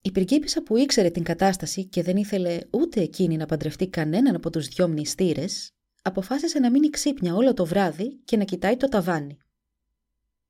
Η 0.00 0.12
πριγκίπισσα 0.12 0.62
που 0.62 0.76
ήξερε 0.76 1.10
την 1.10 1.22
κατάσταση 1.22 1.84
και 1.84 2.02
δεν 2.02 2.16
ήθελε 2.16 2.58
ούτε 2.70 3.00
εκείνη 3.00 3.36
να 3.36 3.46
παντρευτεί 3.46 3.88
κανέναν 3.88 4.34
από 4.34 4.50
τους 4.50 4.68
δυο 4.68 4.88
μνηστήρες, 4.88 5.70
αποφάσισε 6.02 6.58
να 6.58 6.70
μείνει 6.70 6.90
ξύπνια 6.90 7.34
όλο 7.34 7.54
το 7.54 7.66
βράδυ 7.66 8.16
και 8.24 8.36
να 8.36 8.44
κοιτάει 8.44 8.76
το 8.76 8.88
ταβάνι. 8.88 9.38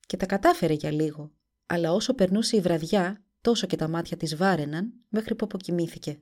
Και 0.06 0.16
τα 0.16 0.26
κατάφερε 0.26 0.72
για 0.72 0.92
λίγο, 0.92 1.32
αλλά 1.66 1.92
όσο 1.92 2.14
περνούσε 2.14 2.56
η 2.56 2.60
βραδιά, 2.60 3.24
τόσο 3.40 3.66
και 3.66 3.76
τα 3.76 3.88
μάτια 3.88 4.16
της 4.16 4.36
βάρεναν 4.36 4.92
μέχρι 5.08 5.34
που 5.34 5.44
αποκοιμήθηκε. 5.44 6.20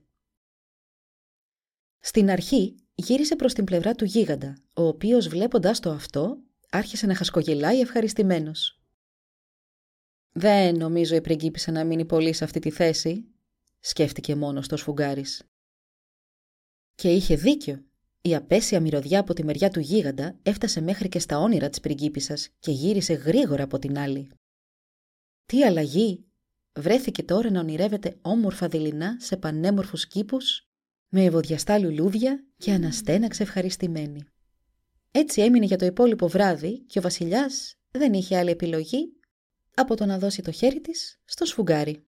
Στην 1.99 2.29
αρχή 2.29 2.75
γύρισε 2.95 3.35
προς 3.35 3.53
την 3.53 3.63
πλευρά 3.63 3.95
του 3.95 4.05
γίγαντα, 4.05 4.57
ο 4.73 4.83
οποίος 4.83 5.27
βλέποντας 5.27 5.79
το 5.79 5.89
αυτό 5.89 6.37
άρχισε 6.69 7.05
να 7.05 7.15
χασκογελάει 7.15 7.79
ευχαριστημένος. 7.79 8.79
«Δεν 10.31 10.77
νομίζω 10.77 11.15
η 11.15 11.21
πριγκίπισσα 11.21 11.71
να 11.71 11.83
μείνει 11.83 12.05
πολύ 12.05 12.33
σε 12.33 12.43
αυτή 12.43 12.59
τη 12.59 12.69
θέση», 12.69 13.25
σκέφτηκε 13.79 14.35
μόνος 14.35 14.67
το 14.67 14.77
σφουγγάρης. 14.77 15.43
Και 16.95 17.13
είχε 17.13 17.35
δίκιο. 17.35 17.85
Η 18.21 18.35
απέσια 18.35 18.79
μυρωδιά 18.79 19.19
από 19.19 19.33
τη 19.33 19.43
μεριά 19.43 19.69
του 19.69 19.79
γίγαντα 19.79 20.39
έφτασε 20.43 20.81
μέχρι 20.81 21.09
και 21.09 21.19
στα 21.19 21.39
όνειρα 21.39 21.69
της 21.69 21.79
πριγκίπισσας 21.79 22.49
και 22.59 22.71
γύρισε 22.71 23.13
γρήγορα 23.13 23.63
από 23.63 23.79
την 23.79 23.97
άλλη. 23.97 24.31
Τι 25.45 25.63
αλλαγή! 25.63 26.25
βρέθηκε 26.79 27.23
τώρα 27.23 27.51
να 27.51 27.59
ονειρεύεται 27.59 28.17
όμορφα 28.21 28.67
δειλινά 28.67 29.17
σε 29.19 29.37
πανέμορφους 29.37 30.07
κήπους 30.07 30.64
με 31.17 31.23
ευωδιαστά 31.23 31.77
λουλούδια 31.77 32.45
και 32.57 32.71
αναστέναξε 32.71 33.43
ευχαριστημένη. 33.43 34.23
Έτσι 35.11 35.41
έμεινε 35.41 35.65
για 35.65 35.77
το 35.77 35.85
υπόλοιπο 35.85 36.27
βράδυ 36.27 36.79
και 36.79 36.99
ο 36.99 37.01
βασιλιάς 37.01 37.75
δεν 37.91 38.13
είχε 38.13 38.37
άλλη 38.37 38.49
επιλογή 38.49 39.19
από 39.75 39.95
το 39.95 40.05
να 40.05 40.19
δώσει 40.19 40.41
το 40.41 40.51
χέρι 40.51 40.81
της 40.81 41.21
στο 41.25 41.45
σφουγγάρι. 41.45 42.05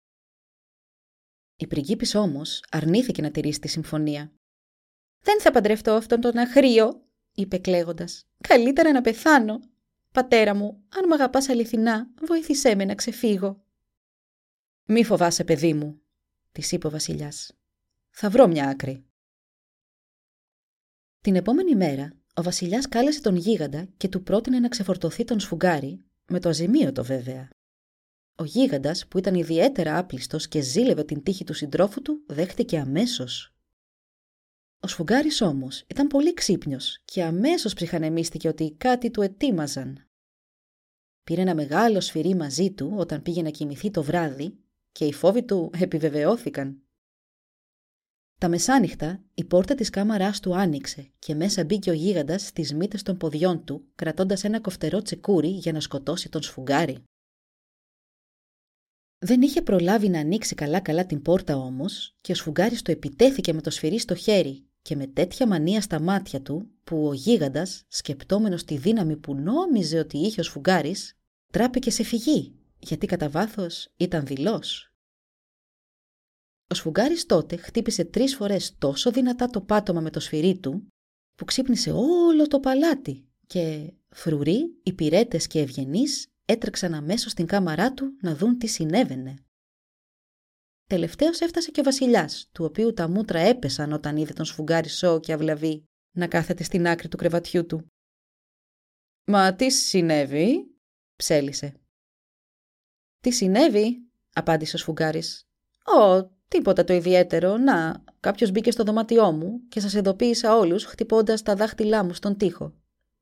Η 1.57 1.67
πριγκίπης 1.67 2.14
όμως 2.14 2.64
αρνήθηκε 2.71 3.23
να 3.23 3.31
τηρήσει 3.31 3.61
τη 3.61 3.69
συμφωνία. 3.69 4.33
«Δεν 5.21 5.40
θα 5.40 5.51
παντρευτώ 5.51 5.93
αυτόν 5.93 6.21
τον 6.21 6.37
αχρίο», 6.37 7.07
είπε 7.35 7.59
κλαίγοντας. 7.59 8.27
«Καλύτερα 8.49 8.93
να 8.93 9.01
πεθάνω. 9.01 9.61
Πατέρα 10.12 10.55
μου, 10.55 10.85
αν 10.88 11.07
μ' 11.09 11.12
αγαπάς 11.12 11.49
αληθινά, 11.49 12.11
βοήθησέ 12.27 12.75
με 12.75 12.85
να 12.85 12.95
ξεφύγω». 12.95 13.64
«Μη 14.85 15.05
φοβάσαι, 15.05 15.45
παιδί 15.45 15.75
μου», 15.75 16.01
της 16.53 16.73
είπε 16.73 16.87
ο 16.87 16.90
βασιλιάς. 16.90 17.53
«Θα 18.16 18.31
βρω 18.31 18.46
μια 18.46 18.68
άκρη». 18.68 19.05
Την 21.20 21.37
επόμενη 21.37 21.74
μέρα, 21.74 22.12
ο 22.35 22.42
βασιλιάς 22.42 22.88
κάλεσε 22.88 23.20
τον 23.20 23.37
γίγαντα 23.37 23.88
και 23.96 24.09
του 24.09 24.22
πρότεινε 24.22 24.59
να 24.59 24.68
ξεφορτωθεί 24.68 25.24
τον 25.24 25.40
σφουγγάρι, 25.40 26.05
με 26.27 26.40
το 26.40 26.48
αζημίωτο 26.48 27.05
βέβαια. 27.05 27.48
Ο 28.35 28.44
γίγαντας, 28.44 29.09
που 29.09 29.18
ήταν 29.18 29.35
ιδιαίτερα 29.35 29.98
άπλιστος 29.98 30.48
και 30.48 30.61
ζήλευε 30.61 31.05
την 31.05 31.22
τύχη 31.22 31.44
του 31.44 31.55
συντρόφου 31.55 32.03
του, 32.03 32.24
δέχτηκε 32.27 32.79
αμέσως. 32.79 33.55
Ο 34.81 34.87
σφουγγάρης 34.87 35.40
όμως 35.40 35.85
ήταν 35.87 36.07
πολύ 36.07 36.35
ξύπνιος 36.35 37.00
και 37.05 37.22
αμέσως 37.24 37.74
ψυχανεμίστηκε 37.74 38.48
ότι 38.48 38.74
κάτι 38.79 39.11
του 39.11 39.22
ετοίμαζαν. 39.22 40.09
Πήρε 41.24 41.40
ένα 41.40 41.55
μεγάλο 41.55 42.00
σφυρί 42.00 42.35
μαζί 42.35 42.72
του 42.72 42.94
όταν 42.96 43.22
πήγε 43.22 43.42
να 43.42 43.50
κοιμηθεί 43.50 43.90
το 43.90 44.03
βράδυ 44.03 44.59
και 44.92 45.05
οι 45.05 45.12
φόβοι 45.12 45.44
του 45.44 45.70
επιβεβαιώθηκαν. 45.79 46.84
Τα 48.40 48.49
μεσάνυχτα 48.49 49.23
η 49.35 49.44
πόρτα 49.44 49.75
της 49.75 49.90
κάμαράς 49.90 50.40
του 50.40 50.57
άνοιξε 50.57 51.12
και 51.18 51.35
μέσα 51.35 51.64
μπήκε 51.64 51.90
ο 51.90 51.92
γίγαντας 51.92 52.47
στις 52.47 52.75
μύτες 52.75 53.03
των 53.03 53.16
ποδιών 53.16 53.64
του 53.64 53.85
κρατώντας 53.94 54.44
ένα 54.44 54.61
κοφτερό 54.61 55.03
τσεκούρι 55.03 55.49
για 55.49 55.73
να 55.73 55.81
σκοτώσει 55.81 56.29
τον 56.29 56.42
σφουγγάρι. 56.42 57.03
Δεν 59.18 59.42
είχε 59.42 59.62
προλάβει 59.62 60.09
να 60.09 60.20
ανοίξει 60.20 60.55
καλά-καλά 60.55 61.07
την 61.07 61.23
πόρτα 61.23 61.57
όμως 61.57 62.16
και 62.20 62.33
ο 62.33 62.35
σφουγγάρης 62.35 62.83
το 62.83 62.90
επιτέθηκε 62.90 63.53
με 63.53 63.61
το 63.61 63.70
σφυρί 63.70 63.99
στο 63.99 64.14
χέρι 64.14 64.66
και 64.83 64.97
με 64.97 65.07
τέτοια 65.07 65.47
μανία 65.47 65.81
στα 65.81 66.01
μάτια 66.01 66.42
του 66.42 66.70
που 66.85 67.07
ο 67.07 67.12
γίγαντας, 67.12 67.83
σκεπτόμενος 67.88 68.64
τη 68.64 68.77
δύναμη 68.77 69.16
που 69.16 69.35
νόμιζε 69.35 69.99
ότι 69.99 70.18
είχε 70.18 70.40
ο 70.40 70.44
σφουγγάρης, 70.44 71.18
τράπηκε 71.53 71.90
σε 71.90 72.03
φυγή 72.03 72.55
γιατί 72.79 73.07
κατά 73.07 73.29
βάθος 73.29 73.92
ήταν 73.97 74.27
δηλός. 74.27 74.93
Ο 76.66 76.74
σφουγγάρης 76.74 77.27
τότε 77.27 77.57
χτύπησε 77.57 78.05
τρεις 78.05 78.35
φορές 78.35 78.79
τόσο 78.79 79.11
δυνατά 79.11 79.46
το 79.46 79.61
πάτωμα 79.61 80.00
με 80.00 80.11
το 80.11 80.20
σφυρί 80.20 80.59
του 80.59 80.87
που 81.35 81.44
ξύπνησε 81.44 81.90
όλο 81.92 82.46
το 82.46 82.61
παλάτι 82.61 83.29
και 83.46 83.92
φρουροί, 84.09 84.79
υπηρέτε 84.83 85.37
και 85.37 85.61
ευγενείς 85.61 86.29
έτρεξαν 86.44 86.94
αμέσως 86.94 87.33
στην 87.33 87.46
κάμαρά 87.46 87.94
του 87.94 88.16
να 88.20 88.37
δουν 88.37 88.59
τι 88.59 88.66
συνέβαινε. 88.66 89.38
Τελευταίος 90.87 91.40
έφτασε 91.40 91.70
και 91.70 91.81
ο 91.81 91.83
βασιλιάς, 91.83 92.48
του 92.53 92.64
οποίου 92.64 92.92
τα 92.92 93.09
μούτρα 93.09 93.38
έπεσαν 93.38 93.92
όταν 93.92 94.16
είδε 94.16 94.33
τον 94.33 94.44
σφουγγάρι 94.44 94.88
σώο 94.88 95.20
και 95.20 95.33
αυλαβή 95.33 95.85
να 96.14 96.29
κάθεται 96.29 96.62
στην 96.62 96.87
άκρη 96.87 97.09
του 97.09 97.16
κρεβατιού 97.16 97.66
του. 97.66 97.87
«Μα 99.24 99.55
τι 99.55 99.70
συνέβη» 99.70 100.74
ψέλισε. 101.16 101.74
«Τι 103.20 103.31
συνέβη» 103.31 104.09
απάντησε 104.33 104.77
ο 104.77 104.79
σφουγγάρης. 104.79 105.46
«Ω, 105.85 106.31
τίποτα 106.55 106.85
το 106.85 106.93
ιδιαίτερο. 106.93 107.57
Να, 107.57 108.05
κάποιος 108.21 108.51
μπήκε 108.51 108.71
στο 108.71 108.85
δωμάτιό 108.85 109.33
μου 109.33 109.61
και 109.69 109.81
σας 109.81 109.93
ειδοποίησα 109.93 110.57
όλους 110.57 110.85
χτυπώντας 110.85 111.43
τα 111.43 111.55
δάχτυλά 111.55 112.05
μου 112.05 112.14
στον 112.14 112.37
τοίχο. 112.37 112.75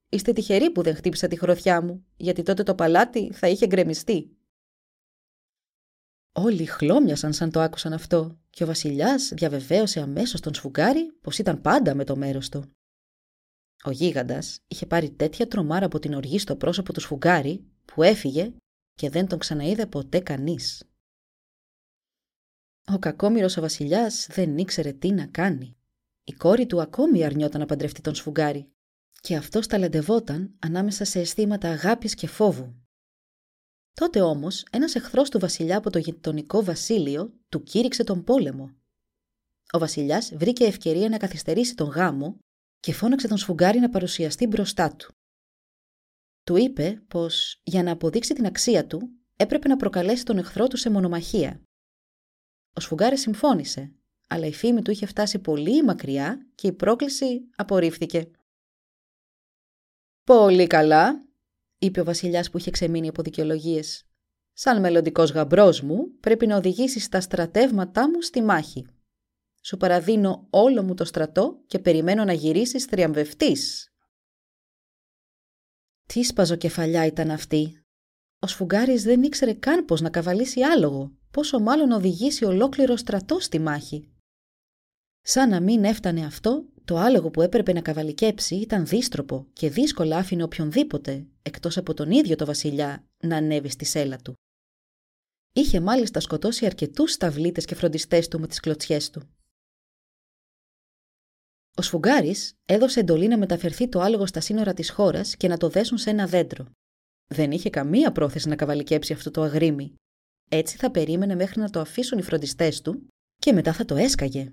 Είστε 0.08 0.32
τυχεροί 0.32 0.70
που 0.70 0.82
δεν 0.82 0.94
χτύπησα 0.94 1.28
τη 1.28 1.38
χρωθιά 1.38 1.82
μου, 1.82 2.04
γιατί 2.16 2.42
τότε 2.42 2.62
το 2.62 2.74
παλάτι 2.74 3.32
θα 3.32 3.48
είχε 3.48 3.66
γκρεμιστεί. 3.66 4.36
Όλοι 6.32 6.64
χλώμιασαν 6.64 7.32
σαν 7.32 7.50
το 7.50 7.60
άκουσαν 7.60 7.92
αυτό 7.92 8.38
και 8.50 8.62
ο 8.62 8.66
βασιλιάς 8.66 9.32
διαβεβαίωσε 9.34 10.00
αμέσως 10.00 10.40
τον 10.40 10.54
σφουγγάρι 10.54 11.12
πως 11.20 11.38
ήταν 11.38 11.60
πάντα 11.60 11.94
με 11.94 12.04
το 12.04 12.16
μέρος 12.16 12.48
του. 12.48 12.64
Ο 13.84 13.90
γίγαντας 13.90 14.58
είχε 14.68 14.86
πάρει 14.86 15.10
τέτοια 15.10 15.46
τρομάρα 15.48 15.86
από 15.86 15.98
την 15.98 16.14
οργή 16.14 16.38
στο 16.38 16.56
πρόσωπο 16.56 16.92
του 16.92 17.00
σφουγγάρι 17.00 17.64
που 17.84 18.02
έφυγε 18.02 18.52
και 18.94 19.10
δεν 19.10 19.26
τον 19.26 19.38
ξαναείδε 19.38 19.86
ποτέ 19.86 20.20
κανείς. 20.20 20.82
Ο 22.86 22.98
κακόμοιρος 22.98 23.56
ο 23.56 23.60
βασιλιάς 23.60 24.26
δεν 24.30 24.58
ήξερε 24.58 24.92
τι 24.92 25.12
να 25.12 25.26
κάνει. 25.26 25.76
Η 26.24 26.32
κόρη 26.32 26.66
του 26.66 26.80
ακόμη 26.80 27.24
αρνιόταν 27.24 27.60
να 27.60 27.66
παντρευτεί 27.66 28.00
τον 28.00 28.14
σφουγγάρι 28.14 28.72
και 29.20 29.36
αυτός 29.36 29.66
ταλαντευόταν 29.66 30.54
ανάμεσα 30.58 31.04
σε 31.04 31.20
αισθήματα 31.20 31.70
αγάπης 31.70 32.14
και 32.14 32.26
φόβου. 32.26 32.74
Τότε 33.92 34.20
όμως 34.20 34.64
ένας 34.70 34.94
εχθρός 34.94 35.30
του 35.30 35.38
βασιλιά 35.38 35.76
από 35.76 35.90
το 35.90 35.98
γειτονικό 35.98 36.64
βασίλειο 36.64 37.32
του 37.48 37.62
κήρυξε 37.62 38.04
τον 38.04 38.24
πόλεμο. 38.24 38.76
Ο 39.72 39.78
βασιλιάς 39.78 40.32
βρήκε 40.34 40.64
ευκαιρία 40.64 41.08
να 41.08 41.16
καθυστερήσει 41.16 41.74
τον 41.74 41.88
γάμο 41.88 42.38
και 42.80 42.92
φώναξε 42.92 43.28
τον 43.28 43.36
σφουγγάρι 43.36 43.78
να 43.78 43.88
παρουσιαστεί 43.88 44.46
μπροστά 44.46 44.96
του. 44.96 45.12
Του 46.44 46.56
είπε 46.56 47.02
πως 47.08 47.60
για 47.62 47.82
να 47.82 47.92
αποδείξει 47.92 48.34
την 48.34 48.46
αξία 48.46 48.86
του 48.86 49.10
έπρεπε 49.36 49.68
να 49.68 49.76
προκαλέσει 49.76 50.24
τον 50.24 50.38
εχθρό 50.38 50.66
του 50.68 50.76
σε 50.76 50.90
μονομαχία. 50.90 51.62
Ο 52.74 52.80
σφουγγάρης 52.80 53.20
συμφώνησε, 53.20 53.92
αλλά 54.28 54.46
η 54.46 54.52
φήμη 54.52 54.82
του 54.82 54.90
είχε 54.90 55.06
φτάσει 55.06 55.38
πολύ 55.38 55.82
μακριά 55.82 56.46
και 56.54 56.66
η 56.66 56.72
πρόκληση 56.72 57.40
απορρίφθηκε. 57.56 58.30
Πολύ 60.24 60.66
καλά, 60.66 61.24
είπε 61.78 62.00
ο 62.00 62.04
βασιλιάς 62.04 62.50
που 62.50 62.58
είχε 62.58 62.70
ξεμείνει 62.70 63.08
από 63.08 63.22
δικαιολογίες. 63.22 64.06
Σαν 64.52 64.80
μελλοντικός 64.80 65.30
γαμπρός 65.30 65.80
μου, 65.80 66.18
πρέπει 66.20 66.46
να 66.46 66.56
οδηγήσεις 66.56 67.08
τα 67.08 67.20
στρατεύματά 67.20 68.10
μου 68.10 68.22
στη 68.22 68.42
μάχη. 68.42 68.86
Σου 69.62 69.76
παραδίνω 69.76 70.46
όλο 70.50 70.82
μου 70.82 70.94
το 70.94 71.04
στρατό 71.04 71.62
και 71.66 71.78
περιμένω 71.78 72.24
να 72.24 72.32
γυρίσεις 72.32 72.84
θριαμβευτής. 72.84 73.92
Τι 76.06 76.22
σπαζοκεφαλιά 76.22 77.06
ήταν 77.06 77.30
αυτή. 77.30 77.81
Ο 78.44 78.46
Σφουγγάρης 78.46 79.02
δεν 79.02 79.22
ήξερε 79.22 79.52
καν 79.54 79.84
πώς 79.84 80.00
να 80.00 80.10
καβαλήσει 80.10 80.62
άλογο, 80.62 81.12
πόσο 81.30 81.58
μάλλον 81.58 81.90
οδηγήσει 81.90 82.44
ολόκληρο 82.44 82.96
στρατό 82.96 83.40
στη 83.40 83.58
μάχη. 83.58 84.08
Σαν 85.20 85.48
να 85.48 85.60
μην 85.60 85.84
έφτανε 85.84 86.24
αυτό, 86.24 86.64
το 86.84 86.96
άλογο 86.96 87.30
που 87.30 87.42
έπρεπε 87.42 87.72
να 87.72 87.80
καβαλικέψει 87.80 88.54
ήταν 88.54 88.86
δύστροπο 88.86 89.46
και 89.52 89.70
δύσκολα 89.70 90.16
άφηνε 90.16 90.42
οποιονδήποτε, 90.42 91.26
εκτός 91.42 91.76
από 91.76 91.94
τον 91.94 92.10
ίδιο 92.10 92.36
το 92.36 92.44
βασιλιά, 92.44 93.06
να 93.22 93.36
ανέβει 93.36 93.68
στη 93.68 93.84
σέλα 93.84 94.16
του. 94.16 94.34
Είχε 95.52 95.80
μάλιστα 95.80 96.20
σκοτώσει 96.20 96.66
αρκετούς 96.66 97.12
σταυλίτες 97.12 97.64
και 97.64 97.74
φροντιστές 97.74 98.28
του 98.28 98.40
με 98.40 98.46
τις 98.46 98.60
κλωτσιές 98.60 99.10
του. 99.10 99.22
Ο 101.76 101.82
Σφουγγάρης 101.82 102.54
έδωσε 102.64 103.00
εντολή 103.00 103.28
να 103.28 103.38
μεταφερθεί 103.38 103.88
το 103.88 104.00
άλογο 104.00 104.26
στα 104.26 104.40
σύνορα 104.40 104.74
της 104.74 104.90
χώρας 104.90 105.36
και 105.36 105.48
να 105.48 105.56
το 105.56 105.68
δέσουν 105.68 105.98
σε 105.98 106.10
ένα 106.10 106.26
δέντρο. 106.26 106.66
Δεν 107.32 107.50
είχε 107.50 107.70
καμία 107.70 108.12
πρόθεση 108.12 108.48
να 108.48 108.56
καβαλικέψει 108.56 109.12
αυτό 109.12 109.30
το 109.30 109.42
αγρίμι. 109.42 109.94
Έτσι 110.50 110.76
θα 110.76 110.90
περίμενε 110.90 111.34
μέχρι 111.34 111.60
να 111.60 111.70
το 111.70 111.80
αφήσουν 111.80 112.18
οι 112.18 112.22
φροντιστές 112.22 112.80
του 112.80 113.06
και 113.36 113.52
μετά 113.52 113.72
θα 113.72 113.84
το 113.84 113.96
έσκαγε. 113.96 114.52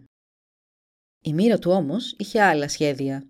Η 1.24 1.34
μοίρα 1.34 1.60
του 1.60 1.72
όμως 1.72 2.14
είχε 2.18 2.42
άλλα 2.42 2.68
σχέδια. 2.68 3.28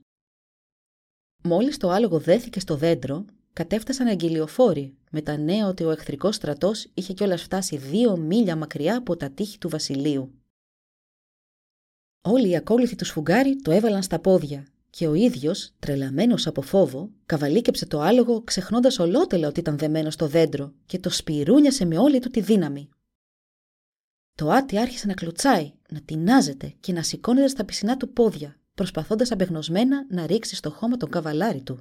Μόλις 1.44 1.78
το 1.78 1.90
άλογο 1.90 2.20
δέθηκε 2.20 2.60
στο 2.60 2.76
δέντρο, 2.76 3.26
κατέφτασαν 3.54 4.08
αγγελιοφόροι 4.08 4.98
με 5.12 5.22
τα 5.22 5.38
νέα 5.38 5.68
ότι 5.68 5.84
ο 5.84 5.92
εχθρικός 5.92 6.36
στρατός 6.36 6.88
είχε 6.94 7.14
κιόλας 7.14 7.42
φτάσει 7.42 7.78
δύο 7.78 8.18
μίλια 8.18 8.56
μακριά 8.56 8.98
από 8.98 9.16
τα 9.16 9.32
τείχη 9.32 9.58
του 9.58 9.70
βασιλείου. 9.70 10.34
Όλοι 12.22 12.50
οι 12.50 12.56
ακόλουθοι 12.56 12.96
του 12.96 13.06
σφουγγάρι 13.06 13.62
το 13.62 13.72
έβαλαν 13.72 14.04
στα 14.04 14.20
πόδια 14.20 14.68
και 14.89 15.08
ο 15.08 15.13
ίδιος, 15.13 15.73
τρελαμένος 15.80 16.47
από 16.47 16.62
φόβο, 16.62 17.12
καβαλίκεψε 17.25 17.86
το 17.86 18.02
άλογο 18.02 18.41
ξεχνώντας 18.41 18.99
ολότελα 18.99 19.47
ότι 19.47 19.60
ήταν 19.60 19.78
δεμένο 19.78 20.10
στο 20.10 20.28
δέντρο 20.28 20.73
και 20.86 20.99
το 20.99 21.10
σπυρούνιασε 21.10 21.86
με 21.86 21.97
όλη 21.97 22.19
του 22.19 22.30
τη 22.30 22.41
δύναμη. 22.41 22.89
Το 24.36 24.49
άτι 24.49 24.78
άρχισε 24.80 25.08
να 25.08 25.13
κλωτσάει, 25.13 25.73
να 25.89 26.02
τεινάζεται 26.02 26.73
και 26.80 26.93
να 26.93 27.04
σηκώνεται 27.04 27.47
στα 27.47 27.65
πισινά 27.65 27.97
του 27.97 28.13
πόδια, 28.13 28.60
προσπαθώντας 28.73 29.32
απεγνωσμένα 29.32 30.06
να 30.10 30.25
ρίξει 30.25 30.56
στο 30.56 30.71
χώμα 30.71 30.97
τον 30.97 31.10
καβαλάρι 31.10 31.62
του. 31.62 31.80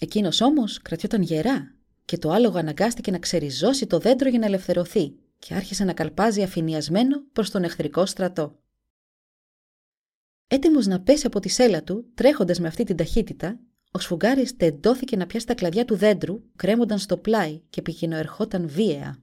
Εκείνος 0.00 0.40
όμως 0.40 0.82
κρατιόταν 0.82 1.22
γερά 1.22 1.74
και 2.04 2.18
το 2.18 2.30
άλογο 2.30 2.58
αναγκάστηκε 2.58 3.10
να 3.10 3.18
ξεριζώσει 3.18 3.86
το 3.86 3.98
δέντρο 3.98 4.28
για 4.28 4.38
να 4.38 4.46
ελευθερωθεί 4.46 5.14
και 5.38 5.54
άρχισε 5.54 5.84
να 5.84 5.92
καλπάζει 5.92 6.42
αφηνιασμένο 6.42 7.22
προς 7.32 7.50
τον 7.50 7.64
εχθρικό 7.64 8.06
στρατό. 8.06 8.58
Έτοιμος 10.46 10.86
να 10.86 11.00
πέσει 11.00 11.26
από 11.26 11.40
τη 11.40 11.48
σέλα 11.48 11.82
του, 11.82 12.10
τρέχοντας 12.14 12.60
με 12.60 12.66
αυτή 12.68 12.84
την 12.84 12.96
ταχύτητα, 12.96 13.60
ο 13.90 13.98
σφουγγάρης 13.98 14.56
τεντώθηκε 14.56 15.16
να 15.16 15.26
πιάσει 15.26 15.46
τα 15.46 15.54
κλαδιά 15.54 15.84
του 15.84 15.96
δέντρου, 15.96 16.42
κρέμονταν 16.56 16.98
στο 16.98 17.16
πλάι 17.18 17.60
και 17.70 17.82
πηγαινοερχόταν 17.82 18.68
βίαια. 18.68 19.22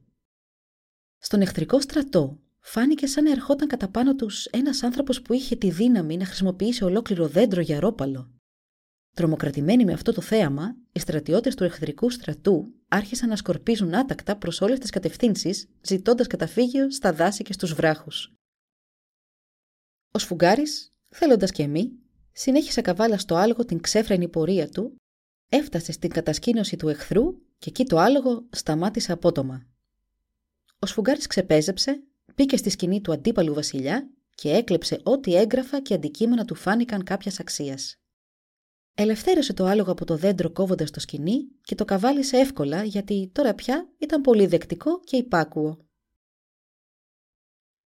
Στον 1.17 1.41
εχθρικό 1.41 1.81
στρατό 1.81 2.39
φάνηκε 2.59 3.07
σαν 3.07 3.23
να 3.23 3.31
ερχόταν 3.31 3.67
κατά 3.67 3.89
πάνω 3.89 4.15
τους 4.15 4.45
ένας 4.45 4.83
άνθρωπος 4.83 5.21
που 5.21 5.33
είχε 5.33 5.55
τη 5.55 5.71
δύναμη 5.71 6.17
να 6.17 6.25
χρησιμοποιήσει 6.25 6.83
ολόκληρο 6.83 7.27
δέντρο 7.27 7.61
για 7.61 7.79
ρόπαλο. 7.79 8.31
Τρομοκρατημένοι 9.15 9.85
με 9.85 9.93
αυτό 9.93 10.13
το 10.13 10.21
θέαμα, 10.21 10.75
οι 10.91 10.99
στρατιώτες 10.99 11.55
του 11.55 11.63
εχθρικού 11.63 12.09
στρατού 12.09 12.73
άρχισαν 12.87 13.29
να 13.29 13.35
σκορπίζουν 13.35 13.95
άτακτα 13.95 14.37
προς 14.37 14.61
όλες 14.61 14.79
τις 14.79 14.89
κατευθύνσεις, 14.89 15.69
ζητώντας 15.81 16.27
καταφύγιο 16.27 16.91
στα 16.91 17.13
δάση 17.13 17.43
και 17.43 17.53
στους 17.53 17.73
βράχους. 17.73 18.33
Ο 20.11 20.19
Σφουγγάρης, 20.19 20.93
θέλοντας 21.11 21.51
και 21.51 21.63
εμείς, 21.63 21.91
συνέχισε 22.31 22.81
καβάλα 22.81 23.17
στο 23.17 23.35
άλογο 23.35 23.65
την 23.65 23.81
ξέφρενη 23.81 24.27
πορεία 24.27 24.69
του, 24.69 24.95
έφτασε 25.49 25.91
στην 25.91 26.09
κατασκήνωση 26.09 26.75
του 26.75 26.89
εχθρού 26.89 27.23
και 27.57 27.69
εκεί 27.69 27.85
το 27.85 27.97
άλογο 27.97 28.45
σταμάτησε 28.49 29.11
απότομα. 29.11 29.65
Ο 30.79 30.85
Σφουγγάρης 30.85 31.27
ξεπέζεψε, 31.27 32.03
μπήκε 32.35 32.57
στη 32.57 32.69
σκηνή 32.69 33.01
του 33.01 33.11
αντίπαλου 33.11 33.53
βασιλιά 33.53 34.09
και 34.35 34.51
έκλεψε 34.51 34.99
ό,τι 35.03 35.35
έγγραφα 35.35 35.81
και 35.81 35.93
αντικείμενα 35.93 36.45
του 36.45 36.55
φάνηκαν 36.55 37.03
κάποιας 37.03 37.39
αξίας. 37.39 37.95
Ελευθέρωσε 38.93 39.53
το 39.53 39.65
άλογο 39.65 39.91
από 39.91 40.05
το 40.05 40.15
δέντρο 40.15 40.51
κόβοντας 40.51 40.91
το 40.91 40.99
σκηνή 40.99 41.47
και 41.61 41.75
το 41.75 41.85
καβάλισε 41.85 42.37
εύκολα 42.37 42.83
γιατί 42.83 43.29
τώρα 43.33 43.53
πια 43.53 43.89
ήταν 43.97 44.21
πολύ 44.21 44.45
δεκτικό 44.45 44.99
και 44.99 45.17
υπάκουο. 45.17 45.77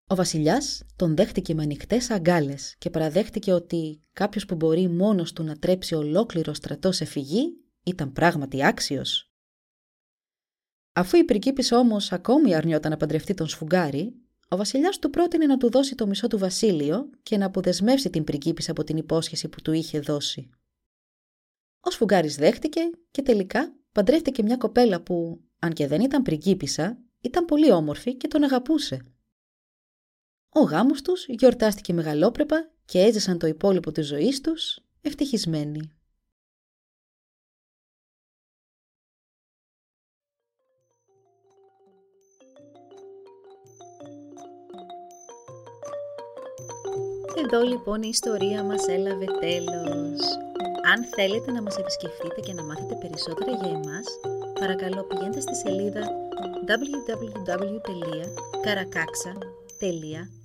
Ο 0.10 0.16
βασιλιάς 0.16 0.84
τον 0.96 1.16
δέχτηκε 1.16 1.54
με 1.54 1.64
ανοιχτές 1.64 2.10
αγκάλες 2.10 2.76
και 2.78 2.90
παραδέχτηκε 2.90 3.54
ότι 3.54 4.02
κάποιος 4.14 4.46
που 4.46 4.56
μπορεί 4.56 4.88
μόνος 4.88 5.34
του 5.34 5.44
να 5.44 5.58
τρέψει 5.58 5.96
ολόκληρο 5.96 6.54
στρατό 6.54 6.92
σε 6.92 7.06
φυγή 7.06 7.58
ήταν 7.84 8.14
πράγματι 8.14 8.66
άξιος. 8.66 9.32
Αφού 10.94 11.18
η 11.18 11.24
πριγκίπισσα 11.24 11.78
όμως 11.78 12.12
ακόμη 12.12 12.56
αρνιόταν 12.56 12.92
να 12.92 12.98
παντρευτεί 12.98 13.34
τον 13.34 13.48
σφουγγάρι, 13.48 14.16
ο 14.48 14.56
βασιλιάς 14.56 15.00
του 15.00 15.10
πρότεινε 15.10 15.46
να 15.46 15.58
του 15.58 15.70
δώσει 15.70 15.96
το 15.96 16.08
μισό 16.08 16.28
του 16.28 16.38
βασίλειο 16.38 17.10
και 17.24 17.38
να 17.38 17.46
αποδεσμεύσει 17.46 18.10
την 18.10 18.24
πριγκίπισσα 18.24 18.72
από 18.72 18.84
την 18.84 18.98
υπόσχεση 18.98 19.48
που 19.48 19.62
του 19.62 19.72
είχε 19.72 20.00
δώσει. 20.00 20.50
Ο 21.80 21.92
σφουγγάρης 21.92 22.36
δέχτηκε 22.36 22.82
και 23.12 23.22
τελικά 23.22 23.76
παντρεύτηκε 23.92 24.44
μια 24.44 24.58
κοπέλα 24.58 25.02
που, 25.02 25.42
αν 25.60 25.74
και 25.74 25.88
δεν 25.88 26.02
ήταν 26.02 26.22
πριγκίπισσα, 26.22 26.98
ήταν 27.22 27.46
πολύ 27.46 27.72
όμορφη 27.72 28.16
και 28.16 28.28
τον 28.28 28.44
αγαπούσε. 28.44 29.02
Ο 30.50 30.60
γάμος 30.60 31.02
τους 31.02 31.26
γιορτάστηκε 31.28 31.94
μεγαλόπρεπα 31.94 32.72
και 32.86 33.00
έζησαν 33.00 33.38
το 33.38 33.48
υπόλοιπο 33.48 33.92
της 33.92 34.08
ζωής 34.08 34.42
τους 34.42 34.80
ευτυχισμένοι. 35.02 35.92
Εδώ 47.44 47.62
λοιπόν 47.62 48.04
η 48.04 48.10
ιστορία 48.12 48.64
μας 48.64 48.88
έλαβε 48.88 49.26
τέλος. 49.40 50.22
Αν 50.94 51.04
θέλετε 51.16 51.52
να 51.52 51.62
μας 51.62 51.78
επισκεφτείτε 51.78 52.42
και 52.42 52.54
να 52.54 52.64
μάθετε 52.64 52.96
περισσότερα 52.96 53.52
για 53.52 53.70
εμάς, 53.70 54.06
παρακαλώ 54.60 55.04
πηγαίνετε 55.04 55.40
στη 55.40 55.56
σελίδα 55.56 56.02